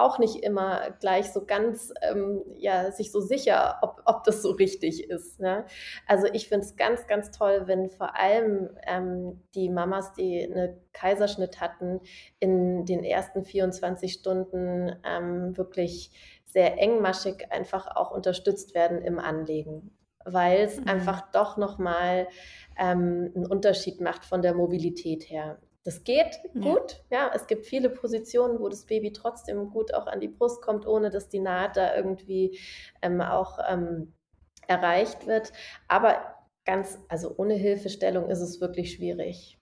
auch 0.00 0.18
nicht 0.18 0.42
immer 0.42 0.90
gleich 1.00 1.32
so 1.32 1.44
ganz 1.44 1.92
ähm, 2.02 2.42
ja, 2.56 2.90
sich 2.90 3.12
so 3.12 3.20
sicher, 3.20 3.78
ob, 3.82 4.02
ob 4.04 4.24
das 4.24 4.42
so 4.42 4.50
richtig 4.52 5.08
ist. 5.08 5.40
Ne? 5.40 5.64
Also 6.06 6.26
ich 6.32 6.48
finde 6.48 6.66
es 6.66 6.76
ganz, 6.76 7.06
ganz 7.06 7.30
toll, 7.30 7.62
wenn 7.66 7.90
vor 7.90 8.16
allem 8.16 8.70
ähm, 8.86 9.42
die 9.54 9.68
Mamas, 9.68 10.12
die 10.12 10.42
einen 10.42 10.76
Kaiserschnitt 10.92 11.60
hatten, 11.60 12.00
in 12.38 12.84
den 12.84 13.04
ersten 13.04 13.44
24 13.44 14.12
Stunden 14.12 14.96
ähm, 15.04 15.56
wirklich 15.56 16.10
sehr 16.52 16.78
engmaschig 16.78 17.50
einfach 17.50 17.94
auch 17.94 18.10
unterstützt 18.10 18.74
werden 18.74 19.02
im 19.02 19.18
Anlegen, 19.18 19.96
weil 20.24 20.60
es 20.60 20.80
mhm. 20.80 20.88
einfach 20.88 21.30
doch 21.30 21.56
nochmal 21.56 22.28
ähm, 22.78 23.30
einen 23.34 23.46
Unterschied 23.46 24.00
macht 24.00 24.24
von 24.24 24.42
der 24.42 24.54
Mobilität 24.54 25.24
her. 25.30 25.58
Das 25.84 26.04
geht 26.04 26.40
gut. 26.52 27.02
Ja. 27.10 27.18
ja. 27.18 27.32
es 27.34 27.46
gibt 27.46 27.66
viele 27.66 27.88
Positionen, 27.88 28.60
wo 28.60 28.68
das 28.68 28.84
Baby 28.84 29.12
trotzdem 29.12 29.70
gut 29.70 29.94
auch 29.94 30.06
an 30.06 30.20
die 30.20 30.28
Brust 30.28 30.62
kommt, 30.62 30.86
ohne 30.86 31.10
dass 31.10 31.28
die 31.28 31.40
Naht 31.40 31.76
da 31.76 31.94
irgendwie 31.96 32.58
ähm, 33.00 33.20
auch 33.20 33.58
ähm, 33.66 34.12
erreicht 34.66 35.26
wird. 35.26 35.52
Aber 35.88 36.36
ganz, 36.64 36.98
also 37.08 37.34
ohne 37.36 37.54
Hilfestellung 37.54 38.28
ist 38.28 38.40
es 38.40 38.60
wirklich 38.60 38.92
schwierig. 38.92 39.58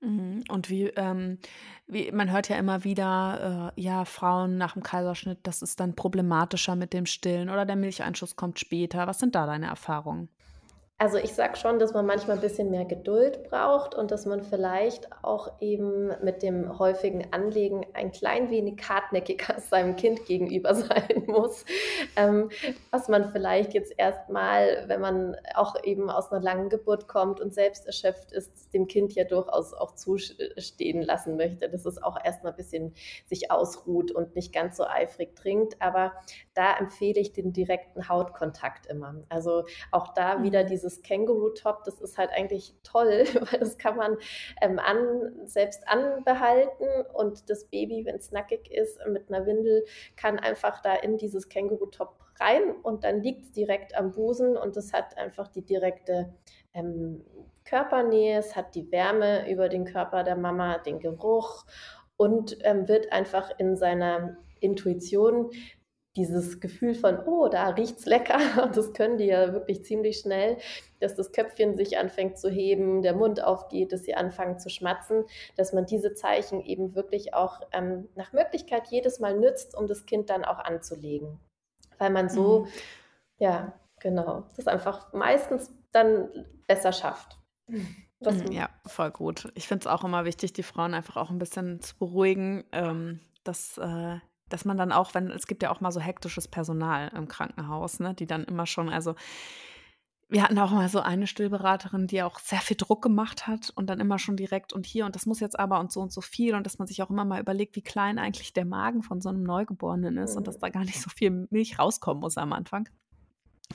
Mhm. 0.00 0.44
Und 0.48 0.68
wie, 0.68 0.88
ähm, 0.88 1.38
wie, 1.86 2.12
man 2.12 2.30
hört 2.30 2.48
ja 2.48 2.56
immer 2.56 2.84
wieder, 2.84 3.72
äh, 3.76 3.80
ja, 3.80 4.04
Frauen 4.04 4.58
nach 4.58 4.74
dem 4.74 4.82
Kaiserschnitt, 4.82 5.38
das 5.44 5.62
ist 5.62 5.80
dann 5.80 5.94
problematischer 5.94 6.76
mit 6.76 6.92
dem 6.92 7.06
Stillen 7.06 7.50
oder 7.50 7.64
der 7.64 7.76
Milcheinschuss 7.76 8.36
kommt 8.36 8.58
später. 8.58 9.06
Was 9.06 9.18
sind 9.18 9.34
da 9.34 9.46
deine 9.46 9.66
Erfahrungen? 9.66 10.28
Also 10.98 11.18
ich 11.18 11.34
sage 11.34 11.58
schon, 11.58 11.78
dass 11.78 11.92
man 11.92 12.06
manchmal 12.06 12.38
ein 12.38 12.40
bisschen 12.40 12.70
mehr 12.70 12.86
Geduld 12.86 13.50
braucht 13.50 13.94
und 13.94 14.10
dass 14.10 14.24
man 14.24 14.42
vielleicht 14.42 15.12
auch 15.22 15.60
eben 15.60 16.10
mit 16.22 16.42
dem 16.42 16.78
häufigen 16.78 17.34
Anlegen 17.34 17.84
ein 17.92 18.12
klein 18.12 18.48
wenig 18.48 18.80
hartnäckiger 18.88 19.60
seinem 19.70 19.96
Kind 19.96 20.24
gegenüber 20.24 20.74
sein 20.74 21.24
muss, 21.26 21.66
ähm, 22.16 22.48
was 22.90 23.08
man 23.08 23.30
vielleicht 23.30 23.74
jetzt 23.74 23.92
erstmal, 23.98 24.84
wenn 24.86 25.02
man 25.02 25.36
auch 25.54 25.74
eben 25.84 26.08
aus 26.08 26.32
einer 26.32 26.42
langen 26.42 26.70
Geburt 26.70 27.08
kommt 27.08 27.42
und 27.42 27.52
selbst 27.52 27.86
erschöpft 27.86 28.32
ist, 28.32 28.65
dem 28.72 28.86
Kind 28.86 29.14
ja 29.14 29.24
durchaus 29.24 29.74
auch 29.74 29.94
zustehen 29.94 31.02
lassen 31.02 31.36
möchte, 31.36 31.68
dass 31.68 31.86
es 31.86 32.02
auch 32.02 32.18
erstmal 32.22 32.52
ein 32.52 32.56
bisschen 32.56 32.94
sich 33.26 33.50
ausruht 33.50 34.10
und 34.10 34.34
nicht 34.34 34.52
ganz 34.52 34.76
so 34.76 34.84
eifrig 34.84 35.34
trinkt. 35.36 35.80
Aber 35.80 36.12
da 36.54 36.76
empfehle 36.76 37.20
ich 37.20 37.32
den 37.32 37.52
direkten 37.52 38.08
Hautkontakt 38.08 38.86
immer. 38.86 39.14
Also 39.28 39.64
auch 39.90 40.14
da 40.14 40.42
wieder 40.42 40.64
mhm. 40.64 40.68
dieses 40.68 41.02
Känguru-Top, 41.02 41.84
das 41.84 42.00
ist 42.00 42.18
halt 42.18 42.30
eigentlich 42.30 42.74
toll, 42.82 43.24
weil 43.50 43.60
das 43.60 43.78
kann 43.78 43.96
man 43.96 44.16
ähm, 44.60 44.78
an, 44.78 45.46
selbst 45.46 45.86
anbehalten 45.88 46.86
und 47.12 47.48
das 47.50 47.64
Baby, 47.66 48.04
wenn 48.04 48.16
es 48.16 48.32
nackig 48.32 48.70
ist, 48.70 48.98
mit 49.08 49.28
einer 49.28 49.46
Windel, 49.46 49.84
kann 50.16 50.38
einfach 50.38 50.80
da 50.82 50.94
in 50.94 51.16
dieses 51.16 51.48
Känguru-Top 51.48 52.25
rein 52.40 52.72
und 52.82 53.04
dann 53.04 53.22
liegt 53.22 53.44
es 53.44 53.52
direkt 53.52 53.96
am 53.96 54.12
Busen 54.12 54.56
und 54.56 54.76
es 54.76 54.92
hat 54.92 55.16
einfach 55.18 55.48
die 55.48 55.64
direkte 55.64 56.34
ähm, 56.74 57.24
Körpernähe, 57.64 58.38
es 58.38 58.54
hat 58.54 58.74
die 58.74 58.90
Wärme 58.92 59.50
über 59.50 59.68
den 59.68 59.84
Körper 59.84 60.22
der 60.22 60.36
Mama, 60.36 60.78
den 60.78 61.00
Geruch 61.00 61.64
und 62.16 62.56
ähm, 62.62 62.88
wird 62.88 63.12
einfach 63.12 63.50
in 63.58 63.76
seiner 63.76 64.36
Intuition 64.60 65.50
dieses 66.16 66.60
Gefühl 66.60 66.94
von, 66.94 67.18
oh, 67.26 67.48
da 67.48 67.68
riecht's 67.68 68.06
lecker, 68.06 68.38
und 68.64 68.76
das 68.76 68.92
können 68.94 69.18
die 69.18 69.26
ja 69.26 69.52
wirklich 69.52 69.84
ziemlich 69.84 70.18
schnell, 70.18 70.56
dass 71.00 71.14
das 71.14 71.32
Köpfchen 71.32 71.76
sich 71.76 71.98
anfängt 71.98 72.38
zu 72.38 72.48
heben, 72.48 73.02
der 73.02 73.14
Mund 73.14 73.42
aufgeht, 73.44 73.92
dass 73.92 74.04
sie 74.04 74.14
anfangen 74.14 74.58
zu 74.58 74.70
schmatzen, 74.70 75.24
dass 75.56 75.72
man 75.72 75.86
diese 75.86 76.14
Zeichen 76.14 76.62
eben 76.62 76.94
wirklich 76.94 77.34
auch 77.34 77.60
ähm, 77.72 78.08
nach 78.14 78.32
Möglichkeit 78.32 78.88
jedes 78.88 79.20
Mal 79.20 79.38
nützt, 79.38 79.76
um 79.76 79.86
das 79.86 80.06
Kind 80.06 80.30
dann 80.30 80.44
auch 80.44 80.58
anzulegen. 80.58 81.38
Weil 81.98 82.10
man 82.10 82.28
so, 82.28 82.64
mhm. 82.64 82.68
ja, 83.38 83.72
genau, 84.00 84.44
das 84.56 84.66
einfach 84.66 85.12
meistens 85.12 85.72
dann 85.92 86.28
besser 86.66 86.92
schafft. 86.92 87.38
Mhm, 87.68 87.96
ja, 88.50 88.68
voll 88.86 89.10
gut. 89.10 89.50
Ich 89.54 89.68
finde 89.68 89.86
es 89.86 89.86
auch 89.86 90.04
immer 90.04 90.24
wichtig, 90.24 90.52
die 90.52 90.62
Frauen 90.62 90.94
einfach 90.94 91.16
auch 91.16 91.30
ein 91.30 91.38
bisschen 91.38 91.80
zu 91.80 91.96
beruhigen, 91.96 92.64
ähm, 92.72 93.20
dass 93.44 93.78
äh, 93.78 94.18
dass 94.48 94.64
man 94.64 94.76
dann 94.76 94.92
auch, 94.92 95.14
wenn 95.14 95.30
es 95.30 95.46
gibt 95.46 95.62
ja 95.62 95.70
auch 95.70 95.80
mal 95.80 95.90
so 95.90 96.00
hektisches 96.00 96.48
Personal 96.48 97.10
im 97.14 97.28
Krankenhaus, 97.28 98.00
ne, 98.00 98.14
die 98.14 98.26
dann 98.26 98.44
immer 98.44 98.66
schon, 98.66 98.88
also 98.88 99.14
wir 100.28 100.42
hatten 100.42 100.58
auch 100.58 100.72
mal 100.72 100.88
so 100.88 101.00
eine 101.00 101.28
Stillberaterin, 101.28 102.08
die 102.08 102.22
auch 102.22 102.40
sehr 102.40 102.58
viel 102.58 102.76
Druck 102.76 103.00
gemacht 103.00 103.46
hat 103.46 103.70
und 103.76 103.88
dann 103.88 104.00
immer 104.00 104.18
schon 104.18 104.36
direkt 104.36 104.72
und 104.72 104.84
hier 104.84 105.06
und 105.06 105.14
das 105.14 105.24
muss 105.24 105.38
jetzt 105.38 105.58
aber 105.58 105.78
und 105.78 105.92
so 105.92 106.00
und 106.00 106.12
so 106.12 106.20
viel 106.20 106.54
und 106.54 106.66
dass 106.66 106.78
man 106.78 106.88
sich 106.88 107.00
auch 107.02 107.10
immer 107.10 107.24
mal 107.24 107.40
überlegt, 107.40 107.76
wie 107.76 107.82
klein 107.82 108.18
eigentlich 108.18 108.52
der 108.52 108.64
Magen 108.64 109.02
von 109.02 109.20
so 109.20 109.28
einem 109.28 109.44
Neugeborenen 109.44 110.16
ist 110.16 110.32
mhm. 110.32 110.38
und 110.38 110.48
dass 110.48 110.58
da 110.58 110.68
gar 110.68 110.84
nicht 110.84 111.00
so 111.00 111.10
viel 111.10 111.46
Milch 111.50 111.78
rauskommen 111.78 112.20
muss 112.20 112.38
am 112.38 112.52
Anfang, 112.52 112.88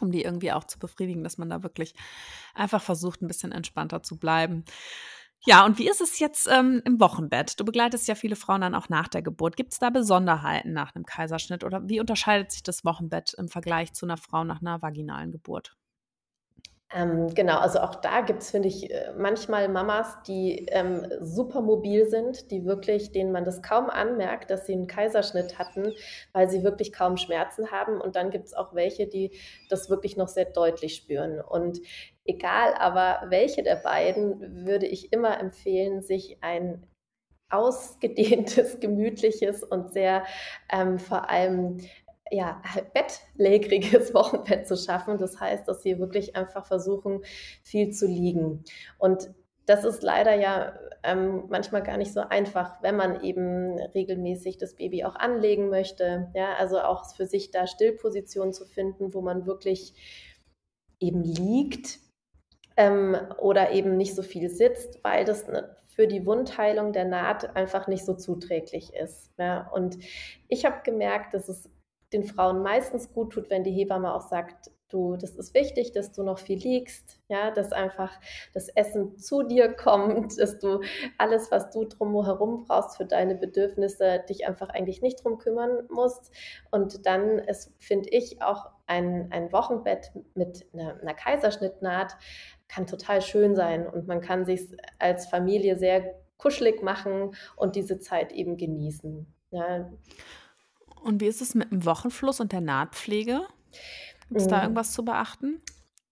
um 0.01 0.11
die 0.11 0.23
irgendwie 0.23 0.51
auch 0.51 0.65
zu 0.65 0.77
befriedigen, 0.77 1.23
dass 1.23 1.37
man 1.37 1.49
da 1.49 1.63
wirklich 1.63 1.93
einfach 2.53 2.81
versucht, 2.81 3.21
ein 3.21 3.27
bisschen 3.27 3.53
entspannter 3.53 4.03
zu 4.03 4.19
bleiben. 4.19 4.65
Ja, 5.43 5.65
und 5.65 5.79
wie 5.79 5.89
ist 5.89 6.01
es 6.01 6.19
jetzt 6.19 6.47
ähm, 6.51 6.83
im 6.85 6.99
Wochenbett? 6.99 7.59
Du 7.59 7.65
begleitest 7.65 8.07
ja 8.07 8.13
viele 8.13 8.35
Frauen 8.35 8.61
dann 8.61 8.75
auch 8.75 8.89
nach 8.89 9.07
der 9.07 9.23
Geburt. 9.23 9.55
Gibt 9.55 9.73
es 9.73 9.79
da 9.79 9.89
Besonderheiten 9.89 10.73
nach 10.73 10.93
einem 10.93 11.05
Kaiserschnitt 11.05 11.63
oder 11.63 11.87
wie 11.87 11.99
unterscheidet 11.99 12.51
sich 12.51 12.61
das 12.61 12.85
Wochenbett 12.85 13.33
im 13.35 13.47
Vergleich 13.47 13.93
zu 13.93 14.05
einer 14.05 14.17
Frau 14.17 14.43
nach 14.43 14.61
einer 14.61 14.81
vaginalen 14.83 15.31
Geburt? 15.31 15.77
Ähm, 16.93 17.33
genau, 17.33 17.57
also 17.59 17.79
auch 17.79 17.95
da 17.95 18.21
gibt 18.21 18.41
es, 18.41 18.51
finde 18.51 18.67
ich, 18.67 18.91
äh, 18.91 19.13
manchmal 19.17 19.69
Mamas, 19.69 20.21
die 20.27 20.65
ähm, 20.71 21.05
super 21.21 21.61
mobil 21.61 22.05
sind, 22.09 22.51
die 22.51 22.65
wirklich, 22.65 23.13
denen 23.13 23.31
man 23.31 23.45
das 23.45 23.61
kaum 23.61 23.89
anmerkt, 23.89 24.51
dass 24.51 24.65
sie 24.65 24.73
einen 24.73 24.87
Kaiserschnitt 24.87 25.57
hatten, 25.57 25.93
weil 26.33 26.49
sie 26.49 26.63
wirklich 26.63 26.91
kaum 26.91 27.15
Schmerzen 27.15 27.71
haben. 27.71 28.01
Und 28.01 28.17
dann 28.17 28.29
gibt 28.29 28.47
es 28.47 28.53
auch 28.53 28.75
welche, 28.75 29.07
die 29.07 29.31
das 29.69 29.89
wirklich 29.89 30.17
noch 30.17 30.27
sehr 30.27 30.45
deutlich 30.45 30.95
spüren. 30.95 31.39
Und 31.39 31.79
egal 32.25 32.73
aber 32.73 33.21
welche 33.29 33.63
der 33.63 33.77
beiden, 33.77 34.65
würde 34.65 34.85
ich 34.85 35.13
immer 35.13 35.39
empfehlen, 35.39 36.01
sich 36.01 36.37
ein 36.41 36.85
ausgedehntes, 37.51 38.79
gemütliches 38.79 39.63
und 39.63 39.91
sehr 39.93 40.23
ähm, 40.71 40.99
vor 40.99 41.29
allem 41.29 41.77
ja, 42.31 42.61
bettlägeriges 42.93 44.13
Wochenbett 44.13 44.67
zu 44.67 44.77
schaffen. 44.77 45.17
Das 45.17 45.39
heißt, 45.39 45.67
dass 45.67 45.83
sie 45.83 45.99
wirklich 45.99 46.35
einfach 46.35 46.65
versuchen, 46.65 47.23
viel 47.61 47.91
zu 47.91 48.07
liegen. 48.07 48.63
Und 48.97 49.29
das 49.65 49.83
ist 49.83 50.01
leider 50.01 50.33
ja 50.33 50.73
ähm, 51.03 51.45
manchmal 51.49 51.83
gar 51.83 51.97
nicht 51.97 52.13
so 52.13 52.21
einfach, 52.21 52.81
wenn 52.81 52.95
man 52.95 53.21
eben 53.21 53.77
regelmäßig 53.93 54.57
das 54.57 54.75
Baby 54.75 55.03
auch 55.03 55.15
anlegen 55.15 55.69
möchte. 55.69 56.31
Ja, 56.33 56.53
also 56.53 56.79
auch 56.79 57.13
für 57.15 57.25
sich 57.25 57.51
da 57.51 57.67
Stillpositionen 57.67 58.53
zu 58.53 58.65
finden, 58.65 59.13
wo 59.13 59.21
man 59.21 59.45
wirklich 59.45 59.93
eben 60.99 61.23
liegt 61.23 61.99
ähm, 62.77 63.15
oder 63.39 63.71
eben 63.71 63.97
nicht 63.97 64.15
so 64.15 64.23
viel 64.23 64.49
sitzt, 64.49 65.03
weil 65.03 65.25
das 65.25 65.47
ne, 65.47 65.75
für 65.87 66.07
die 66.07 66.25
Wundheilung 66.25 66.93
der 66.93 67.05
Naht 67.05 67.55
einfach 67.55 67.87
nicht 67.87 68.05
so 68.05 68.13
zuträglich 68.13 68.93
ist. 68.93 69.31
Ja. 69.37 69.69
Und 69.71 69.97
ich 70.47 70.65
habe 70.65 70.81
gemerkt, 70.83 71.33
dass 71.33 71.49
es 71.49 71.69
den 72.13 72.23
Frauen 72.23 72.61
meistens 72.61 73.13
gut 73.13 73.33
tut, 73.33 73.49
wenn 73.49 73.63
die 73.63 73.71
Hebamme 73.71 74.13
auch 74.13 74.21
sagt, 74.21 74.71
du, 74.91 75.15
das 75.15 75.35
ist 75.35 75.53
wichtig, 75.53 75.91
dass 75.93 76.11
du 76.11 76.23
noch 76.23 76.39
viel 76.39 76.57
liegst, 76.57 77.19
ja, 77.27 77.51
dass 77.51 77.71
einfach 77.71 78.11
das 78.53 78.69
Essen 78.69 79.17
zu 79.17 79.43
dir 79.43 79.73
kommt, 79.73 80.37
dass 80.39 80.59
du 80.59 80.81
alles, 81.17 81.51
was 81.51 81.69
du 81.71 81.85
drumherum 81.85 82.65
brauchst 82.65 82.97
für 82.97 83.05
deine 83.05 83.35
Bedürfnisse, 83.35 84.23
dich 84.29 84.47
einfach 84.47 84.69
eigentlich 84.69 85.01
nicht 85.01 85.23
drum 85.23 85.37
kümmern 85.37 85.87
musst. 85.89 86.31
Und 86.71 87.05
dann 87.05 87.39
ist, 87.39 87.73
finde 87.79 88.09
ich, 88.09 88.41
auch 88.41 88.69
ein, 88.85 89.31
ein 89.31 89.51
Wochenbett 89.51 90.11
mit 90.33 90.67
einer, 90.73 90.99
einer 91.01 91.13
Kaiserschnittnaht 91.13 92.17
kann 92.67 92.87
total 92.87 93.21
schön 93.21 93.55
sein 93.55 93.85
und 93.87 94.07
man 94.07 94.21
kann 94.21 94.45
sich 94.45 94.61
als 94.97 95.27
Familie 95.27 95.77
sehr 95.77 96.15
kuschelig 96.37 96.81
machen 96.81 97.35
und 97.55 97.75
diese 97.75 97.99
Zeit 97.99 98.31
eben 98.31 98.57
genießen. 98.57 99.27
Ja. 99.51 99.91
Und 101.03 101.21
wie 101.21 101.27
ist 101.27 101.41
es 101.41 101.55
mit 101.55 101.71
dem 101.71 101.85
Wochenfluss 101.85 102.39
und 102.39 102.51
der 102.51 102.61
Nahtpflege? 102.61 103.41
Gibt 104.29 104.41
es 104.41 104.47
da 104.47 104.59
mm. 104.59 104.63
irgendwas 104.63 104.91
zu 104.91 105.03
beachten? 105.03 105.61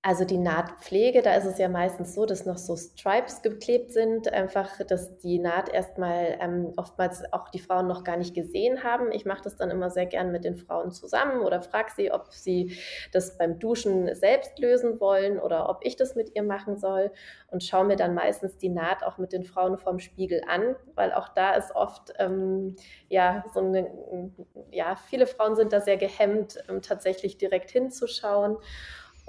Also 0.02 0.24
die 0.24 0.38
Nahtpflege, 0.38 1.22
da 1.22 1.36
ist 1.36 1.44
es 1.44 1.58
ja 1.58 1.68
meistens 1.68 2.16
so, 2.16 2.26
dass 2.26 2.46
noch 2.46 2.58
so 2.58 2.78
Stripes 2.78 3.42
geklebt 3.42 3.92
sind, 3.92 4.32
einfach, 4.32 4.78
dass 4.88 5.18
die 5.18 5.40
Naht 5.40 5.68
erstmal 5.68 6.38
ähm, 6.40 6.72
oftmals 6.78 7.22
auch 7.34 7.50
die 7.50 7.60
Frauen 7.60 7.88
noch 7.88 8.06
gar 8.06 8.16
nicht 8.16 8.34
gesehen 8.34 8.86
haben. 8.86 9.12
Ich 9.12 9.26
mache 9.26 9.42
das 9.44 9.58
dann 9.58 9.70
immer 9.70 9.90
sehr 9.90 10.06
gern 10.06 10.32
mit 10.32 10.46
den 10.46 10.56
Frauen 10.56 10.92
zusammen 10.92 11.42
oder 11.42 11.62
frage 11.62 11.92
sie, 11.94 12.14
ob 12.14 12.32
sie 12.32 12.78
das 13.12 13.38
beim 13.38 13.60
Duschen 13.60 14.16
selbst 14.16 14.58
lösen 14.58 15.02
wollen 15.02 15.38
oder 15.38 15.68
ob 15.68 15.80
ich 15.84 15.98
das 15.98 16.16
mit 16.16 16.34
ihr 16.34 16.44
machen 16.44 16.78
soll 16.78 17.12
und 17.48 17.62
schaue 17.62 17.84
mir 17.84 17.98
dann 17.98 18.14
meistens 18.14 18.56
die 18.58 18.70
Naht 18.70 19.04
auch 19.04 19.18
mit 19.18 19.34
den 19.34 19.44
Frauen 19.44 19.78
vom 19.78 20.00
Spiegel 20.00 20.42
an, 20.48 20.78
weil 20.96 21.12
auch 21.12 21.28
da 21.28 21.56
ist 21.56 21.76
oft, 21.76 22.14
ähm, 22.20 22.78
ja, 23.10 23.44
so 23.54 23.60
eine, 23.60 23.92
ja, 24.72 24.96
viele 24.96 25.28
Frauen 25.28 25.58
sind 25.58 25.74
da 25.74 25.82
sehr 25.82 25.98
gehemmt, 25.98 26.58
ähm, 26.70 26.82
tatsächlich 26.82 27.38
direkt 27.38 27.70
hinzuschauen. 27.70 28.56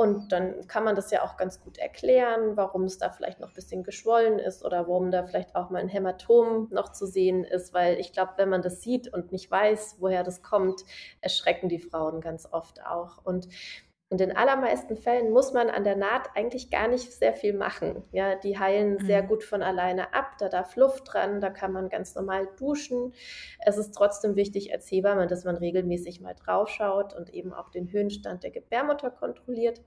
Und 0.01 0.33
dann 0.33 0.67
kann 0.67 0.85
man 0.85 0.97
das 0.97 1.11
ja 1.11 1.23
auch 1.23 1.37
ganz 1.37 1.61
gut 1.61 1.77
erklären, 1.77 2.57
warum 2.57 2.85
es 2.85 2.97
da 2.97 3.11
vielleicht 3.11 3.39
noch 3.39 3.49
ein 3.49 3.55
bisschen 3.55 3.83
geschwollen 3.83 4.39
ist 4.39 4.65
oder 4.65 4.89
warum 4.89 5.11
da 5.11 5.27
vielleicht 5.27 5.55
auch 5.55 5.69
mal 5.69 5.79
ein 5.81 5.91
Hämatom 5.91 6.69
noch 6.71 6.91
zu 6.93 7.05
sehen 7.05 7.45
ist, 7.45 7.75
weil 7.75 8.01
ich 8.01 8.15
glaube, 8.15 8.33
wenn 8.37 8.49
man 8.49 8.63
das 8.63 8.81
sieht 8.81 9.13
und 9.13 9.31
nicht 9.31 9.51
weiß, 9.51 9.97
woher 9.99 10.25
das 10.25 10.43
kommt, 10.43 10.87
erschrecken 11.21 11.69
die 11.69 11.81
Frauen 11.81 12.23
ganz 12.23 12.49
oft 12.51 12.83
auch. 12.83 13.19
Und 13.27 13.49
in 14.11 14.19
den 14.19 14.37
allermeisten 14.37 14.97
Fällen 14.97 15.31
muss 15.31 15.53
man 15.53 15.71
an 15.71 15.85
der 15.85 15.95
Naht 15.95 16.31
eigentlich 16.35 16.69
gar 16.69 16.89
nicht 16.89 17.13
sehr 17.13 17.33
viel 17.33 17.53
machen. 17.53 18.03
Ja, 18.11 18.35
die 18.35 18.59
heilen 18.59 18.95
mhm. 18.95 19.07
sehr 19.07 19.23
gut 19.23 19.45
von 19.45 19.63
alleine 19.63 20.13
ab, 20.13 20.33
da 20.41 20.49
darf 20.49 20.75
Luft 20.75 21.05
dran, 21.13 21.41
da 21.41 21.49
kann 21.49 21.73
man 21.73 21.89
ganz 21.89 22.17
normal 22.17 22.49
duschen. 22.59 23.15
Es 23.65 23.79
ist 23.79 23.93
trotzdem 23.93 24.35
wichtig 24.35 24.73
als 24.73 24.91
Hebamme, 24.91 25.29
dass 25.29 25.45
man 25.45 25.57
regelmäßig 25.57 26.21
mal 26.21 26.35
draufschaut 26.35 27.15
und 27.15 27.33
eben 27.33 27.53
auch 27.53 27.71
den 27.71 27.93
Höhenstand 27.93 28.43
der 28.43 28.51
Gebärmutter 28.51 29.11
kontrolliert. 29.11 29.81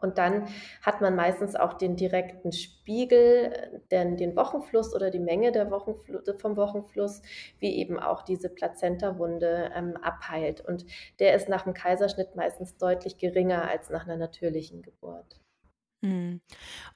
Und 0.00 0.18
dann 0.18 0.48
hat 0.80 1.00
man 1.00 1.16
meistens 1.16 1.56
auch 1.56 1.74
den 1.74 1.96
direkten 1.96 2.52
Spiegel, 2.52 3.82
denn 3.90 4.16
den 4.16 4.36
Wochenfluss 4.36 4.94
oder 4.94 5.10
die 5.10 5.18
Menge 5.18 5.50
der 5.50 5.70
Wochenfl 5.70 6.22
vom 6.38 6.56
Wochenfluss, 6.56 7.20
wie 7.58 7.76
eben 7.76 7.98
auch 7.98 8.22
diese 8.22 8.48
Plazentawunde 8.48 9.72
ähm, 9.74 9.96
abheilt. 9.96 10.60
Und 10.60 10.86
der 11.18 11.34
ist 11.34 11.48
nach 11.48 11.62
dem 11.62 11.74
Kaiserschnitt 11.74 12.36
meistens 12.36 12.76
deutlich 12.76 13.18
geringer 13.18 13.68
als 13.68 13.90
nach 13.90 14.04
einer 14.04 14.16
natürlichen 14.16 14.82
Geburt. 14.82 15.40
Mhm. 16.00 16.40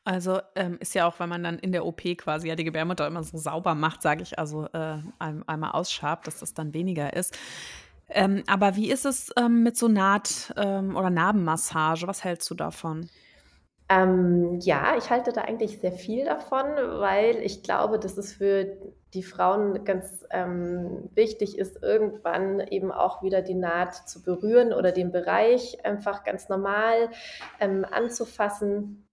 Also 0.04 0.40
ähm, 0.54 0.78
ist 0.80 0.94
ja 0.94 1.08
auch, 1.08 1.18
wenn 1.18 1.28
man 1.28 1.42
dann 1.42 1.58
in 1.58 1.72
der 1.72 1.84
OP 1.84 2.02
quasi 2.18 2.48
ja 2.48 2.54
die 2.54 2.64
Gebärmutter 2.64 3.06
immer 3.06 3.24
so 3.24 3.36
sauber 3.36 3.74
macht, 3.74 4.02
sage 4.02 4.22
ich, 4.22 4.38
also 4.38 4.66
äh, 4.72 4.98
einmal 5.18 5.72
ausschabt, 5.72 6.26
dass 6.26 6.38
das 6.38 6.54
dann 6.54 6.72
weniger 6.72 7.14
ist. 7.14 7.36
Ähm, 8.14 8.44
aber 8.46 8.76
wie 8.76 8.90
ist 8.90 9.06
es 9.06 9.30
ähm, 9.36 9.62
mit 9.62 9.76
so 9.76 9.88
Naht- 9.88 10.52
ähm, 10.56 10.96
oder 10.96 11.10
Narbenmassage? 11.10 12.06
Was 12.06 12.24
hältst 12.24 12.50
du 12.50 12.54
davon? 12.54 13.08
Ähm, 13.88 14.58
ja, 14.60 14.96
ich 14.96 15.10
halte 15.10 15.32
da 15.32 15.42
eigentlich 15.42 15.78
sehr 15.80 15.92
viel 15.92 16.24
davon, 16.24 16.64
weil 17.00 17.36
ich 17.42 17.62
glaube, 17.62 17.98
dass 17.98 18.16
es 18.16 18.32
für 18.32 18.76
die 19.12 19.22
Frauen 19.22 19.84
ganz 19.84 20.24
ähm, 20.30 21.10
wichtig 21.14 21.58
ist, 21.58 21.82
irgendwann 21.82 22.60
eben 22.60 22.90
auch 22.90 23.22
wieder 23.22 23.42
die 23.42 23.54
Naht 23.54 24.08
zu 24.08 24.22
berühren 24.22 24.72
oder 24.72 24.92
den 24.92 25.12
Bereich 25.12 25.84
einfach 25.84 26.24
ganz 26.24 26.48
normal 26.48 27.10
ähm, 27.60 27.84
anzufassen. 27.84 29.06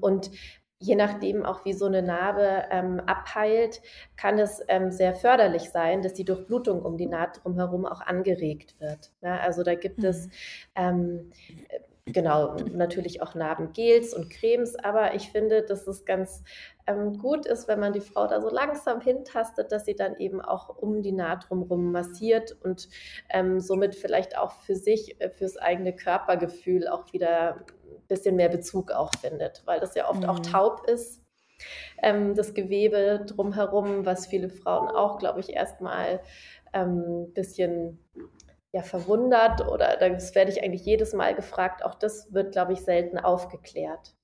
und 0.00 0.30
je 0.78 0.94
nachdem 0.94 1.44
auch 1.44 1.64
wie 1.64 1.72
so 1.72 1.86
eine 1.86 2.02
Narbe 2.02 2.64
ähm, 2.70 3.00
abheilt, 3.00 3.80
kann 4.16 4.38
es 4.38 4.62
ähm, 4.68 4.90
sehr 4.90 5.14
förderlich 5.14 5.70
sein, 5.70 6.02
dass 6.02 6.12
die 6.12 6.24
Durchblutung 6.24 6.82
um 6.82 6.96
die 6.96 7.06
Naht 7.06 7.42
drumherum 7.42 7.86
auch 7.86 8.00
angeregt 8.00 8.74
wird. 8.78 9.12
Ja, 9.22 9.38
also 9.38 9.62
da 9.62 9.74
gibt 9.74 9.98
mhm. 9.98 10.04
es 10.04 10.28
ähm, 10.74 11.30
genau 12.06 12.54
natürlich 12.72 13.20
auch 13.20 13.34
Narbengels 13.34 14.14
und 14.14 14.30
Cremes, 14.30 14.76
aber 14.76 15.14
ich 15.14 15.30
finde, 15.30 15.62
dass 15.62 15.86
es 15.86 16.04
ganz 16.04 16.44
ähm, 16.86 17.18
gut 17.18 17.46
ist, 17.46 17.66
wenn 17.66 17.80
man 17.80 17.92
die 17.92 18.00
Frau 18.00 18.26
da 18.28 18.40
so 18.40 18.48
langsam 18.48 19.00
hintastet, 19.00 19.72
dass 19.72 19.84
sie 19.84 19.96
dann 19.96 20.16
eben 20.16 20.40
auch 20.40 20.68
um 20.68 21.02
die 21.02 21.12
Naht 21.12 21.48
drumherum 21.48 21.90
massiert 21.90 22.56
und 22.62 22.88
ähm, 23.28 23.60
somit 23.60 23.96
vielleicht 23.96 24.38
auch 24.38 24.52
für 24.52 24.76
sich, 24.76 25.20
äh, 25.20 25.30
fürs 25.30 25.56
eigene 25.56 25.94
Körpergefühl 25.94 26.86
auch 26.86 27.12
wieder 27.12 27.64
bisschen 28.08 28.36
mehr 28.36 28.48
Bezug 28.48 28.92
auch 28.92 29.10
findet, 29.20 29.62
weil 29.66 29.80
das 29.80 29.94
ja 29.94 30.08
oft 30.08 30.22
mhm. 30.22 30.28
auch 30.28 30.40
taub 30.40 30.88
ist. 30.88 31.22
Ähm, 32.02 32.34
das 32.34 32.54
Gewebe 32.54 33.24
drumherum, 33.26 34.04
was 34.04 34.26
viele 34.26 34.50
Frauen 34.50 34.88
auch, 34.88 35.18
glaube 35.18 35.40
ich, 35.40 35.50
erstmal 35.50 36.20
ein 36.72 36.88
ähm, 36.88 37.32
bisschen 37.32 37.98
ja, 38.76 38.82
verwundert 38.82 39.66
oder 39.66 39.96
das 39.96 40.34
werde 40.36 40.50
ich 40.52 40.62
eigentlich 40.62 40.84
jedes 40.84 41.12
Mal 41.14 41.34
gefragt. 41.34 41.84
Auch 41.84 41.94
das 41.96 42.32
wird, 42.32 42.52
glaube 42.52 42.74
ich, 42.74 42.80
selten 42.82 43.18
aufgeklärt. 43.18 44.14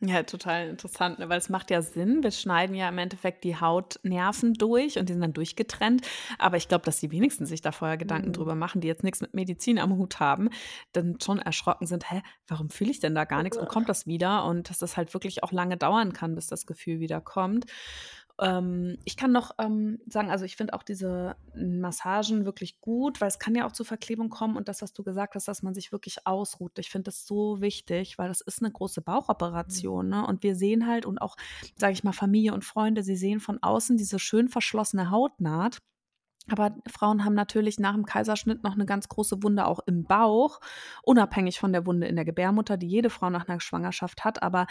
Ja, 0.00 0.22
total 0.22 0.68
interessant, 0.68 1.18
ne, 1.18 1.28
weil 1.28 1.38
es 1.38 1.48
macht 1.48 1.72
ja 1.72 1.82
Sinn. 1.82 2.22
Wir 2.22 2.30
schneiden 2.30 2.76
ja 2.76 2.88
im 2.88 2.98
Endeffekt 2.98 3.42
die 3.42 3.56
Hautnerven 3.56 4.54
durch 4.54 4.96
und 4.96 5.08
die 5.08 5.12
sind 5.12 5.22
dann 5.22 5.32
durchgetrennt. 5.32 6.06
Aber 6.38 6.56
ich 6.56 6.68
glaube, 6.68 6.84
dass 6.84 7.00
die 7.00 7.10
wenigsten 7.10 7.46
sich 7.46 7.62
da 7.62 7.72
vorher 7.72 7.96
Gedanken 7.96 8.30
Mhm. 8.30 8.32
drüber 8.32 8.54
machen, 8.54 8.80
die 8.80 8.86
jetzt 8.86 9.02
nichts 9.02 9.20
mit 9.20 9.34
Medizin 9.34 9.76
am 9.80 9.96
Hut 9.96 10.20
haben, 10.20 10.50
dann 10.92 11.18
schon 11.20 11.40
erschrocken 11.40 11.88
sind: 11.88 12.08
„Hä, 12.12 12.22
warum 12.46 12.70
fühle 12.70 12.92
ich 12.92 13.00
denn 13.00 13.16
da 13.16 13.24
gar 13.24 13.42
nichts 13.42 13.58
und 13.58 13.66
kommt 13.66 13.88
das 13.88 14.06
wieder?“ 14.06 14.44
Und 14.44 14.70
dass 14.70 14.78
das 14.78 14.96
halt 14.96 15.14
wirklich 15.14 15.42
auch 15.42 15.50
lange 15.50 15.76
dauern 15.76 16.12
kann, 16.12 16.36
bis 16.36 16.46
das 16.46 16.64
Gefühl 16.66 17.00
wieder 17.00 17.20
kommt. 17.20 17.66
Ähm, 18.40 18.98
ich 19.04 19.16
kann 19.16 19.32
noch, 19.32 19.52
ähm, 19.58 19.98
sagen 20.06 20.30
also, 20.30 20.44
ich 20.44 20.56
finde 20.56 20.74
auch 20.74 20.82
diese 20.84 21.36
Massagen 21.54 22.44
wirklich 22.44 22.80
gut, 22.80 23.20
weil 23.20 23.28
es 23.28 23.38
kann 23.38 23.54
ja 23.56 23.66
auch 23.66 23.72
zur 23.72 23.86
Verklebung 23.86 24.28
kommen 24.30 24.56
und 24.56 24.68
das, 24.68 24.82
was 24.82 24.92
du 24.92 25.02
gesagt 25.02 25.34
hast, 25.34 25.48
dass 25.48 25.62
man 25.62 25.74
sich 25.74 25.92
wirklich 25.92 26.26
ausruht. 26.26 26.78
Ich 26.78 26.90
finde 26.90 27.04
das 27.06 27.26
so 27.26 27.60
wichtig, 27.60 28.18
weil 28.18 28.28
das 28.28 28.40
ist 28.40 28.62
'ne 28.62 28.70
große 28.70 29.02
Mhm. 29.66 29.82
Bauchoperation, 29.82 30.08
ne? 30.08 30.26
Und 30.26 30.42
wir 30.44 30.54
sehen 30.56 30.86
halt 30.86 31.06
und 31.06 31.18
auch, 31.20 31.36
sage 31.76 31.92
ich 31.94 32.04
mal, 32.04 32.12
Familie 32.12 32.54
und 32.54 32.64
Freunde, 32.64 33.02
sie 33.02 33.16
sehen 33.16 33.40
von 33.40 33.58
außen 33.62 33.96
diese 33.96 34.18
schön 34.18 34.48
verschlossene 34.48 35.10
Hautnaht. 35.10 35.78
Aber 36.50 36.74
Frauen 36.88 37.24
haben 37.24 37.34
natürlich 37.34 37.78
nach 37.78 37.94
'm 37.94 38.04
Kaiserschnitt 38.06 38.62
noch 38.64 38.76
'ne 38.76 38.86
ganz 38.86 39.08
große 39.08 39.42
Wunde 39.42 39.66
auch 39.66 39.80
im 39.86 40.04
Bauch, 40.04 40.60
unabhängig 41.02 41.58
von 41.60 41.72
der 41.72 41.86
Wunde 41.86 42.06
in 42.06 42.16
der 42.16 42.24
Gebärmutter, 42.24 42.76
die 42.76 42.86
jede 42.88 43.10
Frau 43.10 43.30
nach 43.30 43.46
'ner 43.48 43.60
Schwangerschaft 43.60 44.24
hat. 44.24 44.42
Aber, 44.42 44.66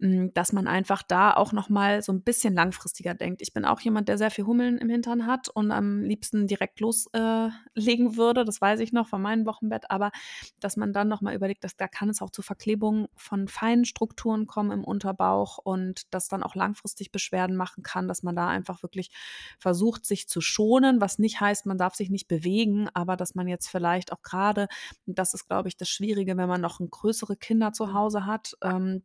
hm, 0.00 0.32
dass 0.34 0.52
man 0.52 0.66
einfach 0.68 1.02
da 1.02 1.34
auch 1.34 1.52
noch 1.52 1.68
mal 1.70 2.02
so 2.02 2.12
'n 2.12 2.22
bisschen 2.22 2.54
langfristiger 2.54 3.14
denkt. 3.14 3.42
Ich 3.42 3.52
bin 3.54 3.64
auch 3.64 3.80
jemand, 3.80 4.08
der 4.08 4.18
sehr 4.18 4.30
viel 4.30 4.46
Hummeln 4.46 4.78
im 4.78 4.88
Hintern 4.90 5.26
hat 5.26 5.48
und 5.48 5.70
am 5.72 6.02
liebsten 6.02 6.46
direkt 6.46 6.80
los 6.80 7.08
äh, 7.14 7.48
würde. 8.16 8.44
Das 8.44 8.60
weiß 8.60 8.80
ich 8.80 8.92
noch 8.92 9.08
von 9.08 9.22
meinem 9.22 9.46
Wochenbett. 9.46 9.90
Aber 9.90 10.10
dass 10.60 10.76
man 10.76 10.92
dann 10.92 11.08
noch 11.08 11.20
mal 11.22 11.34
überlegt, 11.34 11.64
dass 11.64 11.76
da 11.76 11.88
kann 11.88 12.08
es 12.10 12.20
auch 12.22 12.30
zu 12.30 12.42
Verklebungen 12.42 13.06
von 13.16 13.48
feinen 13.48 13.84
Strukturen 13.84 14.46
kommen 14.46 14.70
im 14.72 14.84
Unterbauch 14.84 15.58
und 15.58 16.02
das 16.14 16.28
dann 16.28 16.42
auch 16.42 16.54
langfristig 16.54 17.10
Beschwerden 17.12 17.56
machen 17.56 17.82
kann, 17.82 18.08
dass 18.08 18.22
man 18.22 18.36
da 18.36 18.48
einfach 18.48 18.82
wirklich 18.82 19.10
versucht, 19.58 20.04
sich 20.06 20.28
zu 20.28 20.40
schonen, 20.40 21.00
was 21.06 21.18
nicht 21.20 21.40
heißt, 21.40 21.66
man 21.66 21.78
darf 21.78 21.94
sich 21.94 22.10
nicht 22.10 22.28
bewegen, 22.28 22.88
aber 22.94 23.16
dass 23.16 23.34
man 23.36 23.48
jetzt 23.48 23.68
vielleicht 23.68 24.12
auch 24.12 24.22
grade 24.22 24.66
das 25.06 25.34
ist, 25.34 25.46
glaube 25.48 25.68
ich, 25.68 25.76
das 25.76 25.88
Schwierige, 25.88 26.36
wenn 26.36 26.48
man 26.48 26.60
noch 26.60 26.80
größere 26.80 27.36
Kinder 27.36 27.72
zu. 27.72 27.92
Hause 27.94 28.26
hat, 28.26 28.56
ähm, 28.62 29.04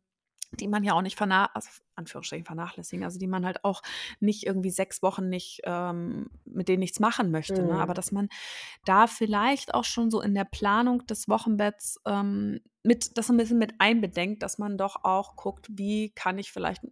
die 0.60 0.68
man 0.68 0.84
ja 0.84 0.94
auch 0.94 1.02
nicht 1.04 1.18
verna 1.18 1.50
also, 1.54 1.70
Anführungsstrichen 1.96 2.46
vernachlässigen, 2.46 3.06
also, 3.06 3.20
die 3.20 3.28
man 3.28 3.46
halt 3.46 3.64
auch 3.64 3.82
nicht 4.20 4.46
irgendwie 4.46 4.72
6 4.72 5.02
Wochen 5.04 5.30
nicht 5.30 5.62
ähm, 5.66 6.30
mit 6.46 6.68
denen 6.70 6.82
nichts 6.82 7.00
machen 7.00 7.32
möchte, 7.32 7.66
ne? 7.66 7.80
Aber 7.80 7.94
Mhm. 7.94 7.96
dass 7.96 8.12
man 8.12 8.30
da 8.86 9.08
vielleicht 9.08 9.74
auch 9.76 9.86
schon 9.86 10.12
so 10.12 10.22
in 10.22 10.36
der 10.36 10.46
Planung 10.46 11.06
des 11.08 11.30
Wochenbetts, 11.30 12.00
ähm, 12.08 12.62
mit 12.84 13.18
das 13.18 13.28
so 13.28 13.34
'n 13.34 13.38
bisschen 13.38 13.60
mit 13.60 13.76
einbedenkt, 13.80 14.44
dass 14.44 14.58
man 14.60 14.78
doch 14.78 15.04
auch 15.06 15.36
guckt, 15.38 15.68
wie 15.72 16.12
kann 16.12 16.40
ich 16.40 16.52
vielleicht 16.54 16.84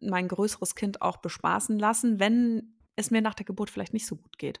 mein 0.00 0.28
größeres 0.28 0.74
Kind 0.76 1.02
auch 1.02 1.18
bespaßen 1.18 1.78
lassen, 1.78 2.20
wenn 2.20 2.74
es 2.96 3.10
mir 3.10 3.22
nach 3.22 3.34
der 3.34 3.46
Geburt 3.46 3.70
vielleicht 3.70 3.92
nicht 3.94 4.06
so 4.06 4.16
gut 4.16 4.38
geht. 4.38 4.60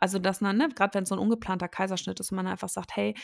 Also, 0.00 0.18
dass 0.18 0.40
man 0.40 0.56
ne, 0.58 0.68
grad 0.74 0.94
wenn's 0.94 1.08
so 1.10 1.14
'n 1.16 1.18
ungeplanter 1.20 1.68
Kaiserschnitt 1.68 2.20
ist 2.20 2.32
man 2.32 2.46
einfach 2.46 2.68
sagt: 2.68 2.96
„Hey, 2.96 3.14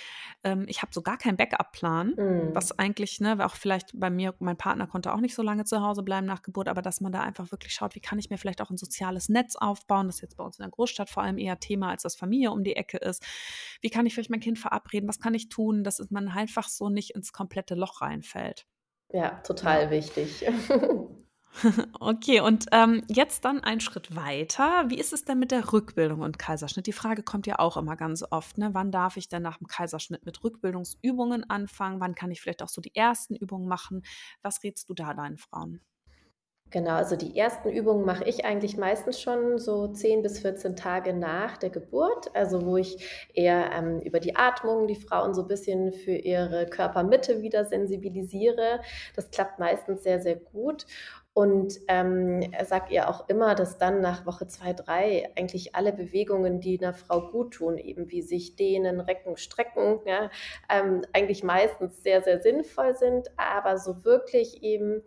ähm, 0.45 0.64
ich 0.69 0.83
habe 0.83 0.93
so 0.95 1.03
gar 1.03 1.19
keinen 1.19 1.37
Backup-Plan“, 1.37 2.14
was 2.55 2.71
Mhm. 2.71 2.79
eigentlich 2.79 3.21
ne, 3.21 3.45
auch 3.45 3.55
vielleicht 3.57 3.90
bei 3.95 4.11
mir 4.11 4.35
mein 4.38 4.57
Partner 4.57 4.87
konnte 4.87 5.12
auch 5.12 5.21
nicht 5.21 5.35
so 5.35 5.43
lange 5.43 5.64
zu 5.64 5.81
Hause 5.83 6.03
bleiben 6.05 6.27
nach 6.27 6.43
Geburt, 6.43 6.69
aber 6.69 6.83
dass 6.83 7.01
man 7.01 7.12
da 7.12 7.21
einfach 7.23 7.51
wirklich 7.53 7.75
schaut, 7.75 7.95
wie 7.97 8.01
kann 8.01 8.19
ich 8.19 8.31
mir 8.31 8.38
vielleicht 8.38 8.61
auch 8.62 8.71
'n 8.71 8.77
soziales 8.79 9.29
Netz 9.29 9.57
aufbauen? 9.57 10.07
Das 10.09 10.21
jetzt 10.21 10.37
bei 10.37 10.45
uns 10.45 10.59
in 10.59 10.62
der 10.64 10.71
Großstadt 10.71 11.11
vor 11.11 11.23
allem 11.25 11.38
eher 11.38 11.59
Thema, 11.61 11.90
als 11.90 12.03
dass 12.03 12.17
Familie 12.17 12.51
um 12.53 12.64
die 12.64 12.77
Ecke 12.77 12.99
ist. 12.99 13.25
Wie 13.81 13.90
kann 13.90 14.07
ich 14.07 14.14
vielleicht 14.14 14.31
mein 14.31 14.40
Kind 14.40 14.59
verabreden? 14.59 15.09
Was 15.09 15.19
kann 15.21 15.35
ich 15.35 15.49
tun, 15.49 15.85
dass 15.85 15.99
es 16.01 16.11
man 16.11 16.29
einfach 16.29 16.69
so 16.69 16.88
nicht 16.90 17.11
ins 17.14 17.33
komplette 17.33 17.75
Loch 17.75 18.01
reinfällt? 18.03 18.67
Ja, 19.12 19.40
Ja. 19.62 19.81
total 19.81 19.90
wichtig. 19.90 20.45
Okay, 22.01 22.40
und, 22.40 22.67
ähm, 22.73 23.03
jetzt 23.09 23.45
dann 23.45 23.62
ein 23.62 23.81
Schritt 23.81 24.14
weiter. 24.17 24.85
Wie 24.88 24.99
ist 24.99 25.12
es 25.12 25.25
denn 25.25 25.38
mit 25.38 25.51
der 25.51 25.73
Rückbildung 25.73 26.21
und 26.21 26.38
Kaiserschnitt? 26.38 26.87
Die 26.87 26.93
Frage 26.93 27.23
kommt 27.23 27.47
ja 27.47 27.59
auch 27.59 27.77
immer 27.77 27.97
ganz 27.97 28.25
oft, 28.31 28.59
ne? 28.59 28.71
Wann 28.75 28.90
darf 28.90 29.17
ich 29.17 29.29
denn 29.29 29.43
nach 29.43 29.61
'm 29.61 29.67
Kaiserschnitt 29.69 30.25
mit 30.27 30.43
Rückbildungsübungen 30.43 31.49
anfangen? 31.49 32.01
Wann 32.01 32.14
kann 32.14 32.31
ich 32.31 32.40
vielleicht 32.40 32.62
auch 32.62 32.69
so 32.69 32.81
die 32.81 32.95
ersten 32.95 33.35
Übungen 33.37 33.69
machen? 33.69 34.03
Was 34.43 34.62
rätst 34.64 34.88
du 34.88 34.95
da 34.95 35.14
deinen 35.14 35.38
Frauen? 35.38 35.81
Genau, 36.71 36.93
also 36.95 37.14
die 37.14 37.38
ersten 37.38 37.69
Übungen 37.71 38.05
mache 38.05 38.25
ich 38.25 38.45
eigentlich 38.45 38.77
meistens 38.77 39.21
schon 39.21 39.59
so 39.59 39.87
10 39.93 40.23
bis 40.23 40.40
14 40.40 40.75
Tage 40.75 41.12
nach 41.14 41.57
der 41.57 41.71
Geburt, 41.71 42.35
also 42.35 42.67
wo 42.67 42.77
ich 42.77 43.29
eher, 43.33 43.71
ähm, 43.73 44.01
über 44.01 44.19
die 44.19 44.35
Atmung 44.35 44.88
die 44.88 44.97
Frauen 44.97 45.35
so 45.35 45.47
bisschen 45.47 45.93
für 45.93 46.17
ihre 46.17 46.67
Körpermitte 46.67 47.43
wieder 47.43 47.64
sensibilisiere. 47.64 48.81
Das 49.14 49.31
klappt 49.31 49.61
meistens 49.61 50.03
sehr, 50.03 50.21
sehr 50.21 50.35
gut 50.37 50.87
und, 51.35 51.81
ähm, 51.88 52.42
sage 52.64 52.94
ihr 52.94 53.09
auch 53.11 53.29
immer, 53.29 53.55
dass 53.57 53.79
dann 53.79 54.01
nach 54.01 54.25
Woche 54.27 54.47
2, 54.47 54.73
3 54.73 55.31
eigentlich 55.37 55.75
alle 55.75 55.92
Bewegungen, 55.92 56.61
die 56.61 56.79
'ner 56.79 56.94
Frau 56.94 57.31
guttun, 57.31 57.77
eben 57.79 58.11
wie 58.11 58.23
sich 58.23 58.57
dehnen, 58.57 59.01
recken, 59.01 59.37
strecken, 59.37 60.01
ja, 60.07 60.31
ähm, 60.70 61.03
eigentlich 61.12 61.42
meistens 61.44 62.03
sehr, 62.03 62.23
sehr 62.23 62.40
sinnvoll 62.40 62.97
sind, 62.97 63.29
aber 63.37 63.79
so 63.79 64.05
wirklich 64.05 64.62
eben 64.62 65.03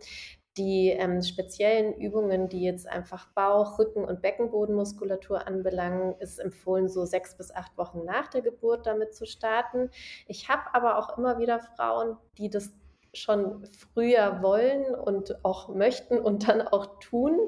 die, 0.58 0.90
ähm, 0.90 1.22
speziellen 1.22 1.94
Übungen, 1.94 2.48
die 2.48 2.62
jetzt 2.64 2.88
einfach 2.88 3.28
Bauch, 3.34 3.78
Rücken 3.78 4.04
und 4.04 4.22
Beckenbodenmuskulatur 4.22 5.46
anbelangen, 5.46 6.16
ist 6.18 6.38
empfohlen, 6.40 6.88
so 6.88 7.04
6 7.04 7.36
bis 7.36 7.54
8 7.54 7.76
Wochen 7.78 8.04
nach 8.04 8.28
der 8.28 8.42
Geburt 8.42 8.86
damit 8.86 9.14
zu 9.14 9.24
starten. 9.26 9.90
Ich 10.26 10.48
habe 10.48 10.62
aber 10.74 10.98
auch 10.98 11.16
immer 11.16 11.38
wieder 11.38 11.60
Frauen, 11.60 12.16
die 12.38 12.50
das 12.50 12.72
schon 13.18 13.66
früher 13.66 14.42
wollen 14.42 14.94
und 14.94 15.44
auch 15.44 15.68
möchten 15.74 16.18
und 16.18 16.48
dann 16.48 16.62
auch 16.62 16.98
tun, 17.00 17.38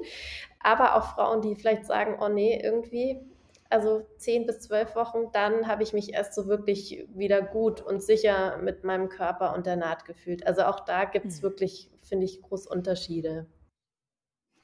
aber 0.60 0.96
auch 0.96 1.14
Frauen, 1.14 1.42
die 1.42 1.54
vielleicht 1.56 1.86
sagen: 1.86 2.18
„Oh 2.20 2.28
ne, 2.28 2.62
irgendwie 2.62 3.20
also 3.70 4.02
10 4.18 4.46
bis 4.46 4.60
12 4.60 4.96
Wochen, 4.96 5.30
dann 5.32 5.68
habe 5.68 5.82
ich 5.84 5.92
mich 5.92 6.12
erst 6.12 6.34
so 6.34 6.48
wirklich 6.48 7.06
wieder 7.14 7.40
gut 7.42 7.80
und 7.80 8.02
sicher 8.02 8.58
mit 8.58 8.82
meinem 8.84 9.08
Körper 9.08 9.54
und 9.54 9.66
der 9.66 9.76
Naht 9.76 10.04
gefühlt.“ 10.06 10.46
Also 10.46 10.62
auch 10.64 10.80
da 10.80 11.04
gibt's 11.04 11.40
Mhm. 11.40 11.42
wirklich, 11.42 11.90
finde 12.02 12.26
ich, 12.26 12.42
groß 12.42 12.66
Unterschiede. 12.66 13.46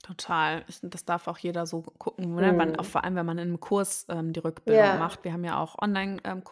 Total. 0.07 0.65
Das 0.83 1.05
darf 1.05 1.27
auch 1.27 1.37
jeder 1.39 1.67
so 1.67 1.83
gucken, 1.83 2.37
ne, 2.37 2.55
wann 2.57 2.77
auch 2.77 2.85
Mhm. 2.85 2.87
vor 2.87 3.03
allem, 3.03 3.17
wenn 3.17 3.27
man 3.27 3.39
in 3.39 3.49
'nem 3.49 3.61
Kurs, 3.61 4.07
ähm, 4.09 4.33
die 4.33 4.39
Rückbildung 4.39 4.95
Ja. 4.95 4.97
macht. 4.97 5.25
Wir 5.25 5.33
haben 5.33 5.43
ja 5.43 5.59
auch 5.61 5.77
Online 5.83 6.19
ähm, 6.25 6.45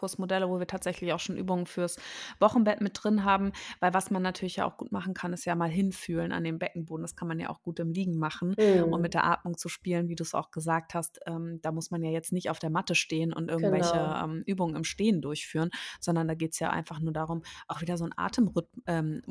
wo 0.49 0.59
wir 0.59 0.67
tatsächlich 0.67 1.13
auch 1.13 1.19
schon 1.21 1.37
Übungen 1.37 1.65
fürs 1.65 1.95
Wochenbett 2.39 2.81
mit 2.81 2.99
drin 3.01 3.23
haben, 3.23 3.53
weil 3.79 3.93
was 3.93 4.11
man 4.11 4.21
natürlich 4.23 4.57
ja 4.57 4.65
auch 4.65 4.75
gut 4.77 4.91
machen 4.91 5.13
kann, 5.13 5.31
ist 5.31 5.45
ja 5.45 5.55
mal 5.55 5.69
hinfühlen 5.69 6.33
an 6.33 6.43
den 6.43 6.59
Beckenboden. 6.59 7.01
Das 7.03 7.15
kann 7.15 7.27
man 7.29 7.39
ja 7.39 7.49
auch 7.49 7.61
gut 7.61 7.79
im 7.79 7.91
Liegen 7.91 8.17
machen 8.17 8.55
und 8.89 9.01
mit 9.01 9.13
Mhm. 9.13 9.15
der 9.15 9.23
Atmung 9.25 9.57
zu 9.57 9.69
spielen, 9.69 10.09
wie 10.09 10.15
du's 10.15 10.33
auch 10.33 10.51
gesagt 10.51 10.93
hast. 10.93 11.19
Ähm, 11.25 11.59
da 11.61 11.71
muss 11.71 11.91
man 11.91 12.03
ja 12.03 12.09
jetzt 12.11 12.33
nicht 12.33 12.49
auf 12.49 12.59
der 12.59 12.69
Matte 12.69 12.93
stehen 12.95 13.31
und 13.31 13.49
irgendwelche, 13.49 13.97
Genau. 13.97 14.15
ähm, 14.21 14.43
Übungen 14.45 14.75
im 14.75 14.83
Stehen 14.83 15.21
durchführen, 15.21 15.69
sondern 16.01 16.27
da 16.27 16.33
geht's 16.35 16.59
ja 16.59 16.71
einfach 16.71 16.99
nur 16.99 17.13
darum, 17.13 17.41
auch 17.69 17.79
wieder 17.81 17.95
so 17.97 18.03
'n 18.05 18.13
Atemrhyth 18.17 18.67
ähm, 18.85 19.21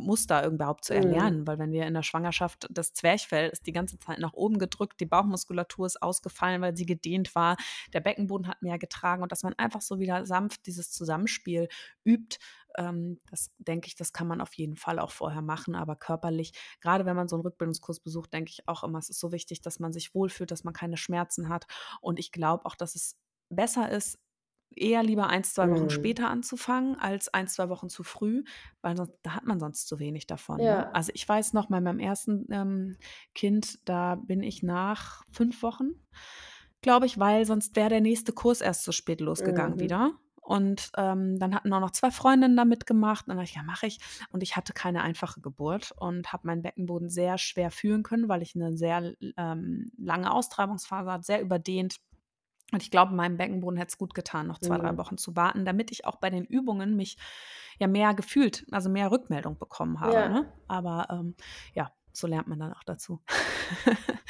überhaupt 0.47 0.85
zu 0.85 0.95
Mhm. 0.95 1.35
erlernen, 1.35 1.47
weil 1.47 1.59
wenn 1.59 1.73
wir 1.73 1.87
in 1.87 1.95
der 1.95 2.03
Schwangerschaft 2.03 2.67
das 2.71 2.93
Zwerchfell 2.95 3.49
ist 3.51 3.67
die 3.67 3.73
ganze 3.73 3.99
Zeit 3.99 4.14
nach 4.19 4.33
oben 4.35 4.59
gedrückt, 4.59 5.01
die 5.01 5.07
Bauchmuskulatur 5.07 5.87
ist 5.87 6.03
ausgefallen, 6.03 6.63
weil 6.63 6.77
sie 6.77 6.87
gedehnt 6.87 7.35
war, 7.35 7.57
der 7.93 8.01
Beckenboden 8.01 8.49
hat 8.49 8.63
mehr 8.63 8.79
getragen 8.79 9.23
und 9.23 9.33
dass 9.33 9.43
man 9.43 9.55
einfach 9.55 9.81
so 9.83 9.99
wieder 9.99 10.27
sanft 10.27 10.67
dieses 10.67 10.91
Zusammenspiel 10.93 11.69
übt, 12.05 12.39
ähm, 12.77 13.19
das 13.31 13.51
denke 13.59 13.87
ich, 13.89 13.95
das 13.97 14.13
kann 14.13 14.27
man 14.27 14.41
auf 14.41 14.55
jeden 14.55 14.77
Fall 14.77 14.99
auch 14.99 15.11
vorher 15.13 15.43
machen, 15.43 15.75
aber 15.75 15.97
körperlich 15.97 16.53
grade 16.81 17.07
wenn 17.07 17.17
man 17.17 17.29
so 17.29 17.37
'n 17.37 17.43
Rückbildungskurs 17.43 18.01
besucht, 18.01 18.33
denke 18.33 18.51
ich 18.51 18.69
auch 18.69 18.83
immer, 18.85 18.99
es 18.99 19.09
ist 19.11 19.21
so 19.21 19.33
wichtig, 19.33 19.61
dass 19.63 19.79
man 19.81 19.93
sich 19.93 20.15
wohlfühlt, 20.15 20.51
dass 20.51 20.65
man 20.65 20.75
keine 20.75 20.97
Schmerzen 20.97 21.49
hat. 21.49 21.67
Und 22.01 22.19
ich 22.19 22.33
glaube 22.33 22.67
auch, 22.67 22.75
dass 22.77 22.95
es 22.95 23.17
besser 23.51 23.91
ist, 23.91 24.19
eher 24.77 25.03
lieber 25.03 25.29
1, 25.29 25.55
2 25.55 25.71
Wochen 25.71 25.89
Mhm. 25.89 25.91
später 25.91 26.31
anzufangen 26.31 26.97
als 26.99 27.29
1, 27.29 27.49
2 27.49 27.69
Wochen 27.69 27.89
zu 27.89 28.03
früh, 28.05 28.45
weil 28.83 28.97
sonst 28.97 29.13
da 29.23 29.35
hat 29.35 29.45
man 29.47 29.61
sonst 29.61 29.89
zu 29.89 29.99
wenig 29.99 30.27
davon, 30.27 30.67
ne? 30.67 30.87
Ja. 30.87 30.95
Also, 30.95 31.13
ich 31.15 31.29
weiß 31.29 31.53
noch 31.55 31.69
bei 31.69 31.81
meinem 31.81 32.01
1., 32.01 32.47
ähm, 32.51 32.97
Kind, 33.35 33.79
da 33.89 34.17
bin 34.17 34.43
ich 34.43 34.63
nach 34.63 35.23
5 35.31 35.63
Wochen, 35.63 35.91
glaube 36.83 37.07
ich 37.07 37.19
weil 37.19 37.47
sonst 37.47 37.77
wäre 37.77 37.89
der 37.91 38.01
nächste 38.03 38.33
Kurs 38.33 38.61
erst 38.61 38.85
so 38.85 38.93
spät 38.93 39.21
losgegangen 39.21 39.81
Mhm. 39.81 39.81
wieder 39.81 40.13
und, 40.43 40.91
ähm, 40.99 41.39
dann 41.39 41.55
hatten 41.55 41.73
auch 41.73 41.81
noch 41.81 41.93
2 41.93 42.11
Freundinnen 42.11 42.57
da 42.57 42.65
mitgemacht. 42.67 43.27
Dann 43.29 43.37
habe 43.39 43.45
ich: 43.45 43.55
„Ja, 43.55 43.63
mache 43.65 43.87
ich.“ 43.87 43.99
Und 44.31 44.43
ich 44.43 44.57
hatte 44.57 44.73
keine 44.75 45.03
einfache 45.03 45.41
Geburt 45.41 45.93
und 45.99 46.33
habe 46.35 46.47
meinen 46.47 46.63
Beckenboden 46.63 47.09
sehr 47.11 47.39
schwer 47.39 47.71
fühlen 47.71 48.03
können, 48.05 48.29
weil 48.29 48.43
ich 48.43 48.55
'ne 48.55 48.77
sehr, 48.77 49.15
ähm, 49.39 49.91
lange 49.99 50.31
Austragungsphase 50.33 51.11
hatte, 51.13 51.25
sehr 51.25 51.41
überdehnt. 51.43 51.97
Und 52.75 52.83
ich 52.83 52.91
glaube, 52.91 53.15
meinem 53.15 53.37
Beckenboden 53.37 53.77
hätte 53.79 53.91
es 53.91 53.99
gut 53.99 54.15
getan, 54.15 54.49
noch 54.49 54.59
2, 54.59 54.79
3 54.79 54.93
Mhm. 54.93 54.99
Wochen 54.99 55.17
zu 55.17 55.37
warten, 55.37 55.65
damit 55.65 55.93
ich 55.93 56.07
auch 56.07 56.17
bei 56.17 56.29
den 56.29 56.45
Übungen 56.45 56.97
mich, 56.97 57.17
ja, 57.79 57.87
mehr 57.87 58.15
gefühlt 58.15 58.67
also, 58.73 58.91
mehr 58.91 59.13
Rückmeldung 59.13 59.57
bekommen 59.59 60.01
habe, 60.01 60.13
Ja. 60.13 60.29
ne? 60.29 60.53
Aber, 60.67 61.07
ähm, 61.09 61.37
ja, 61.75 61.93
so 62.13 62.27
lernt 62.27 62.49
man 62.49 62.59
dann 62.59 62.73
auch 62.73 62.83
dazu. 62.83 63.23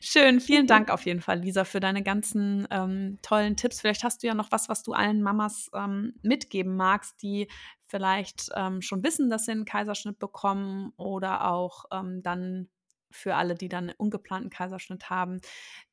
Schön, 0.00 0.38
vielen 0.38 0.68
Dank 0.68 0.90
auf 0.90 1.06
jeden 1.06 1.20
Fall, 1.20 1.40
Lisa, 1.40 1.64
für 1.64 1.80
deine 1.80 2.04
ganzen 2.04 2.68
ähm, 2.70 3.18
tollen 3.22 3.56
Tipps. 3.56 3.80
Vielleicht 3.80 4.04
hast 4.04 4.22
du 4.22 4.28
ja 4.28 4.34
noch 4.34 4.52
was, 4.52 4.68
was 4.68 4.84
du 4.84 4.92
allen 4.92 5.20
Mamas 5.22 5.68
ähm, 5.74 6.14
mitgeben 6.22 6.76
magst, 6.76 7.20
die 7.20 7.48
vielleicht 7.86 8.50
ähm, 8.54 8.80
schon 8.80 9.02
wissen, 9.02 9.28
dass 9.28 9.46
sie 9.46 9.50
einen 9.52 9.64
Kaiserschnitt 9.64 10.20
bekommen 10.20 10.92
oder 10.96 11.50
auch 11.50 11.86
ähm, 11.90 12.22
dann 12.22 12.68
für 13.10 13.34
alle, 13.34 13.56
die 13.56 13.68
dann 13.68 13.88
einen 13.88 13.98
ungeplanten 13.98 14.50
Kaiserschnitt 14.50 15.10
haben, 15.10 15.40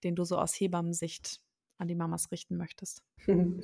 den 0.03 0.15
du 0.15 0.23
so 0.23 0.37
aus 0.37 0.53
Hebammensicht 0.59 1.39
an 1.77 1.87
die 1.87 1.95
Mamas 1.95 2.31
richten 2.31 2.57
möchtest? 2.57 3.01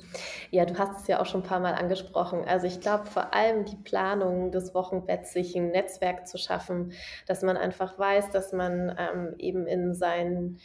Ja, 0.50 0.64
du 0.64 0.76
hast 0.78 1.02
es 1.02 1.06
ja 1.06 1.20
auch 1.20 1.26
schon 1.26 1.42
ein 1.42 1.46
paar 1.46 1.60
Mal 1.60 1.74
angesprochen. 1.74 2.44
Also 2.44 2.66
ich 2.66 2.80
glaube 2.80 3.06
vor 3.06 3.34
allem 3.34 3.64
die 3.66 3.76
Planung 3.76 4.50
des 4.50 4.74
Wochenbetts, 4.74 5.32
sich 5.32 5.54
ein 5.54 5.70
Netzwerk 5.70 6.26
zu 6.26 6.38
schaffen, 6.38 6.92
dass 7.26 7.42
man 7.42 7.56
einfach 7.56 7.98
weiß, 7.98 8.30
dass 8.30 8.52
man 8.52 8.96
ähm, 8.98 9.34
eben 9.38 9.66
in 9.66 9.94
sein 9.94 10.58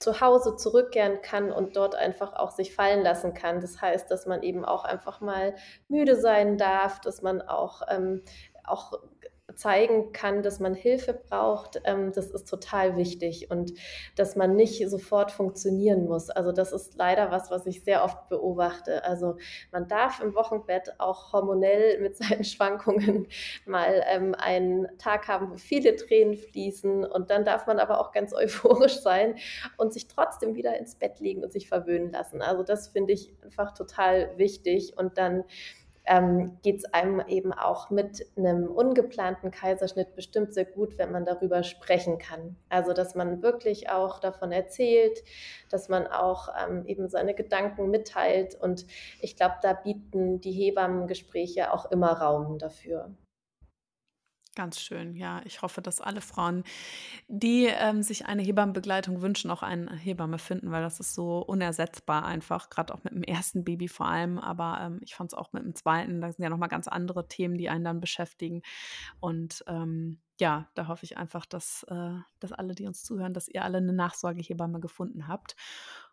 Zuhause 0.00 0.56
zurückkehren 0.56 1.20
kann 1.22 1.52
und 1.52 1.76
dort 1.76 1.94
einfach 1.94 2.32
auch 2.32 2.50
sich 2.50 2.74
fallen 2.74 3.02
lassen 3.02 3.34
kann. 3.34 3.60
Das 3.60 3.80
heißt, 3.80 4.10
dass 4.10 4.26
man 4.26 4.42
eben 4.42 4.64
auch 4.64 4.84
einfach 4.84 5.20
mal 5.20 5.54
müde 5.88 6.16
sein 6.16 6.56
darf, 6.56 7.00
dass 7.00 7.20
man 7.20 7.42
auch, 7.42 7.82
ähm, 7.88 8.22
auch 8.64 8.92
zeigen 9.54 10.12
kann, 10.12 10.42
dass 10.42 10.60
man 10.60 10.74
Hilfe 10.74 11.14
braucht, 11.14 11.80
ähm, 11.84 12.12
das 12.12 12.30
ist 12.30 12.48
total 12.48 12.96
wichtig 12.96 13.50
und 13.50 13.72
dass 14.16 14.36
man 14.36 14.56
nicht 14.56 14.88
sofort 14.88 15.30
funktionieren 15.30 16.06
muss. 16.06 16.30
Also 16.30 16.52
das 16.52 16.72
ist 16.72 16.96
leider 16.96 17.30
was, 17.30 17.50
was 17.50 17.66
ich 17.66 17.82
sehr 17.82 18.04
oft 18.04 18.28
beobachte. 18.28 19.04
Also 19.04 19.36
man 19.72 19.88
darf 19.88 20.20
im 20.20 20.34
Wochenbett 20.34 20.94
auch 20.98 21.32
hormonell 21.32 21.98
mit 22.02 22.16
seinen 22.16 22.44
Schwankungen 22.44 23.26
mal 23.66 24.02
ähm, 24.08 24.34
einen 24.36 24.86
Tag 24.98 25.28
haben, 25.28 25.50
wo 25.50 25.56
viele 25.56 25.96
Tränen 25.96 26.36
fließen 26.36 27.04
und 27.04 27.30
dann 27.30 27.44
darf 27.44 27.66
man 27.66 27.78
aber 27.78 28.00
auch 28.00 28.12
ganz 28.12 28.32
euphorisch 28.40 29.00
sein 29.00 29.36
und 29.76 29.92
sich 29.92 30.08
trotzdem 30.08 30.54
wieder 30.54 30.76
ins 30.78 30.94
Bett 30.94 31.20
legen 31.20 31.42
und 31.42 31.52
sich 31.52 31.68
verwöhnen 31.68 32.10
lassen. 32.10 32.42
Also 32.42 32.62
das 32.62 32.88
finde 32.88 33.12
ich 33.12 33.32
einfach 33.42 33.72
total 33.72 34.36
wichtig 34.36 34.96
und 34.96 35.18
dann 35.18 35.44
ähm, 36.04 36.58
geht 36.62 36.78
es 36.78 36.84
einem 36.92 37.20
eben 37.26 37.52
auch 37.52 37.90
mit 37.90 38.26
einem 38.36 38.68
ungeplanten 38.68 39.50
Kaiserschnitt 39.50 40.14
bestimmt 40.16 40.54
sehr 40.54 40.64
gut, 40.64 40.98
wenn 40.98 41.12
man 41.12 41.24
darüber 41.24 41.62
sprechen 41.62 42.18
kann. 42.18 42.56
Also 42.68 42.92
dass 42.92 43.14
man 43.14 43.42
wirklich 43.42 43.90
auch 43.90 44.18
davon 44.20 44.52
erzählt, 44.52 45.22
dass 45.70 45.88
man 45.88 46.06
auch 46.06 46.48
ähm, 46.66 46.84
eben 46.86 47.08
seine 47.08 47.34
Gedanken 47.34 47.90
mitteilt. 47.90 48.54
Und 48.54 48.86
ich 49.20 49.36
glaube, 49.36 49.56
da 49.62 49.72
bieten 49.72 50.40
die 50.40 50.52
Hebammengespräche 50.52 51.72
auch 51.72 51.90
immer 51.90 52.12
Raum 52.12 52.58
dafür. 52.58 53.10
Ganz 54.56 54.80
schön, 54.80 55.14
ja. 55.14 55.40
Ich 55.44 55.62
hoffe, 55.62 55.80
dass 55.80 56.00
alle 56.00 56.20
Frauen, 56.20 56.64
die 57.28 57.66
ähm, 57.66 58.02
sich 58.02 58.26
eine 58.26 58.42
Hebammenbegleitung 58.42 59.22
wünschen, 59.22 59.48
auch 59.48 59.62
eine 59.62 59.94
Hebamme 59.94 60.38
finden, 60.38 60.72
weil 60.72 60.82
das 60.82 60.98
ist 60.98 61.14
so 61.14 61.38
unersetzbar 61.38 62.24
einfach, 62.24 62.68
gerade 62.68 62.92
auch 62.92 63.04
mit 63.04 63.12
dem 63.14 63.22
ersten 63.22 63.62
Baby 63.62 63.86
vor 63.86 64.06
allem. 64.06 64.38
Aber 64.38 64.80
ähm, 64.82 64.98
ich 65.02 65.14
fand 65.14 65.32
es 65.32 65.38
auch 65.38 65.52
mit 65.52 65.62
dem 65.62 65.76
zweiten, 65.76 66.20
da 66.20 66.32
sind 66.32 66.42
ja 66.42 66.50
nochmal 66.50 66.68
ganz 66.68 66.88
andere 66.88 67.28
Themen, 67.28 67.58
die 67.58 67.68
einen 67.68 67.84
dann 67.84 68.00
beschäftigen. 68.00 68.62
Und 69.20 69.62
ähm, 69.68 70.18
ja, 70.40 70.68
da 70.74 70.88
hoffe 70.88 71.04
ich 71.04 71.16
einfach, 71.16 71.46
dass, 71.46 71.84
äh, 71.88 72.14
dass 72.40 72.50
alle, 72.52 72.74
die 72.74 72.86
uns 72.86 73.04
zuhören, 73.04 73.34
dass 73.34 73.46
ihr 73.46 73.62
alle 73.64 73.78
eine 73.78 73.92
Nachsorgehebamme 73.92 74.80
gefunden 74.80 75.28
habt. 75.28 75.54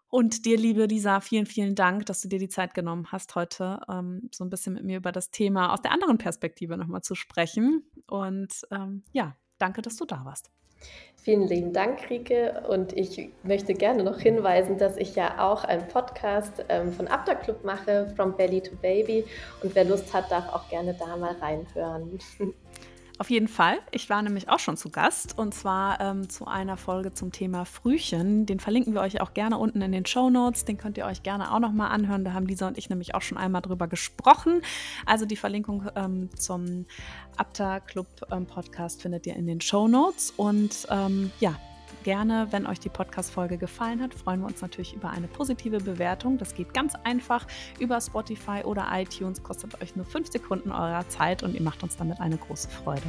Und 0.10 0.46
dir, 0.46 0.58
liebe 0.58 0.86
Lisa, 0.86 1.20
vielen, 1.22 1.48
vielen 1.48 1.76
Dank, 1.76 2.06
dass 2.06 2.22
du 2.22 2.30
dir 2.30 2.40
die 2.40 2.50
Zeit 2.50 2.74
genommen 2.74 3.12
hast, 3.12 3.36
heute 3.36 3.82
ähm, 3.90 4.30
so 4.32 4.46
ein 4.46 4.50
bisschen 4.50 4.74
mit 4.74 4.84
mir 4.86 4.98
über 4.98 5.12
das 5.12 5.32
Thema 5.32 5.74
aus 5.74 5.82
der 5.82 5.92
anderen 5.92 6.18
Perspektive 6.18 6.78
nochmal 6.78 7.02
zu 7.02 7.16
sprechen. 7.16 7.84
Und 8.08 8.68
ähm, 8.72 9.04
ja, 9.12 9.36
danke, 9.58 9.82
dass 9.82 9.98
du 9.98 10.06
da 10.06 10.24
warst. 10.26 10.52
Vielen 11.16 11.48
lieben 11.48 11.74
Dank, 11.74 12.10
Rike. 12.10 12.64
Und 12.70 12.94
ich 12.94 13.30
möchte 13.44 13.74
gerne 13.74 14.04
noch 14.04 14.20
hinweisen, 14.20 14.78
dass 14.78 14.96
ich 14.96 15.16
ja 15.16 15.40
auch 15.40 15.64
einen 15.64 15.88
Podcast 15.88 16.64
ähm, 16.70 16.94
von 16.94 17.08
Abda 17.08 17.36
Club 17.36 17.66
mache, 17.66 18.14
From 18.16 18.38
Belly 18.38 18.62
to 18.62 18.76
Baby. 18.78 19.26
Und 19.62 19.76
wer 19.76 19.84
Lust 19.84 20.14
hat, 20.14 20.32
darf 20.32 20.48
auch 20.50 20.70
gerne 20.70 20.94
da 20.94 21.18
mal 21.18 21.36
reinhören. 21.36 22.20
Auf 23.20 23.32
jeden 23.32 23.48
Fall. 23.48 23.80
Ich 23.90 24.12
war 24.12 24.22
nämlich 24.22 24.48
auch 24.48 24.60
schon 24.60 24.78
zu 24.78 24.92
Gast 24.92 25.40
und 25.40 25.52
zwar 25.56 26.00
ähm, 26.00 26.30
zu 26.30 26.46
einer 26.46 26.78
Folge 26.78 27.14
zum 27.14 27.32
Thema 27.32 27.66
Frühchen. 27.66 28.46
Den 28.46 28.60
verlinken 28.60 28.94
wir 28.94 29.02
euch 29.02 29.22
auch 29.22 29.34
gerne 29.34 29.58
unten 29.58 29.82
in 29.82 29.92
den 29.92 30.06
Show 30.06 30.30
Notes. 30.30 30.66
Den 30.66 30.78
könnt 30.78 31.00
ihr 31.00 31.06
euch 31.06 31.24
gerne 31.24 31.52
auch 31.52 31.60
nochmal 31.60 31.90
anhören. 31.90 32.24
Da 32.24 32.34
haben 32.34 32.46
Lisa 32.46 32.68
und 32.68 32.78
ich 32.78 32.90
nämlich 32.90 33.16
auch 33.16 33.24
schon 33.24 33.40
einmal 33.40 33.64
drüber 33.64 33.88
gesprochen. 33.88 34.62
Also 35.08 35.26
die 35.26 35.36
Verlinkung 35.36 35.90
ähm, 35.96 36.30
zum 36.38 36.86
Apta 37.38 37.80
Club 37.80 38.08
ähm, 38.32 38.46
Podcast 38.46 39.02
findet 39.02 39.26
ihr 39.26 39.36
in 39.36 39.48
den 39.48 39.62
Show 39.62 39.88
Notes. 39.88 40.32
Und 40.38 40.86
ähm, 40.92 41.32
ja, 41.40 41.56
gerne, 42.04 42.48
wenn 42.52 42.66
euch 42.66 42.80
die 42.80 42.90
Podcast-Folge 42.90 43.58
gefallen 43.58 44.02
hat, 44.02 44.14
freuen 44.14 44.42
wir 44.42 44.48
uns 44.48 44.62
natürlich 44.62 44.94
über 44.94 45.10
eine 45.10 45.28
positive 45.28 45.80
Bewertung. 45.80 46.38
Das 46.38 46.56
geht 46.56 46.74
ganz 46.74 46.94
einfach 47.04 47.46
über 47.80 48.00
Spotify 48.02 48.64
oder 48.64 48.88
iTunes, 48.92 49.44
kostet 49.44 49.82
euch 49.82 49.96
nur 49.96 50.06
fünf 50.06 50.32
Sekunden 50.32 50.72
eurer 50.72 51.08
Zeit 51.10 51.44
und 51.44 51.54
ihr 51.54 51.62
macht 51.62 51.84
uns 51.84 51.98
damit 51.98 52.20
eine 52.20 52.38
große 52.38 52.70
Freude. 52.70 53.04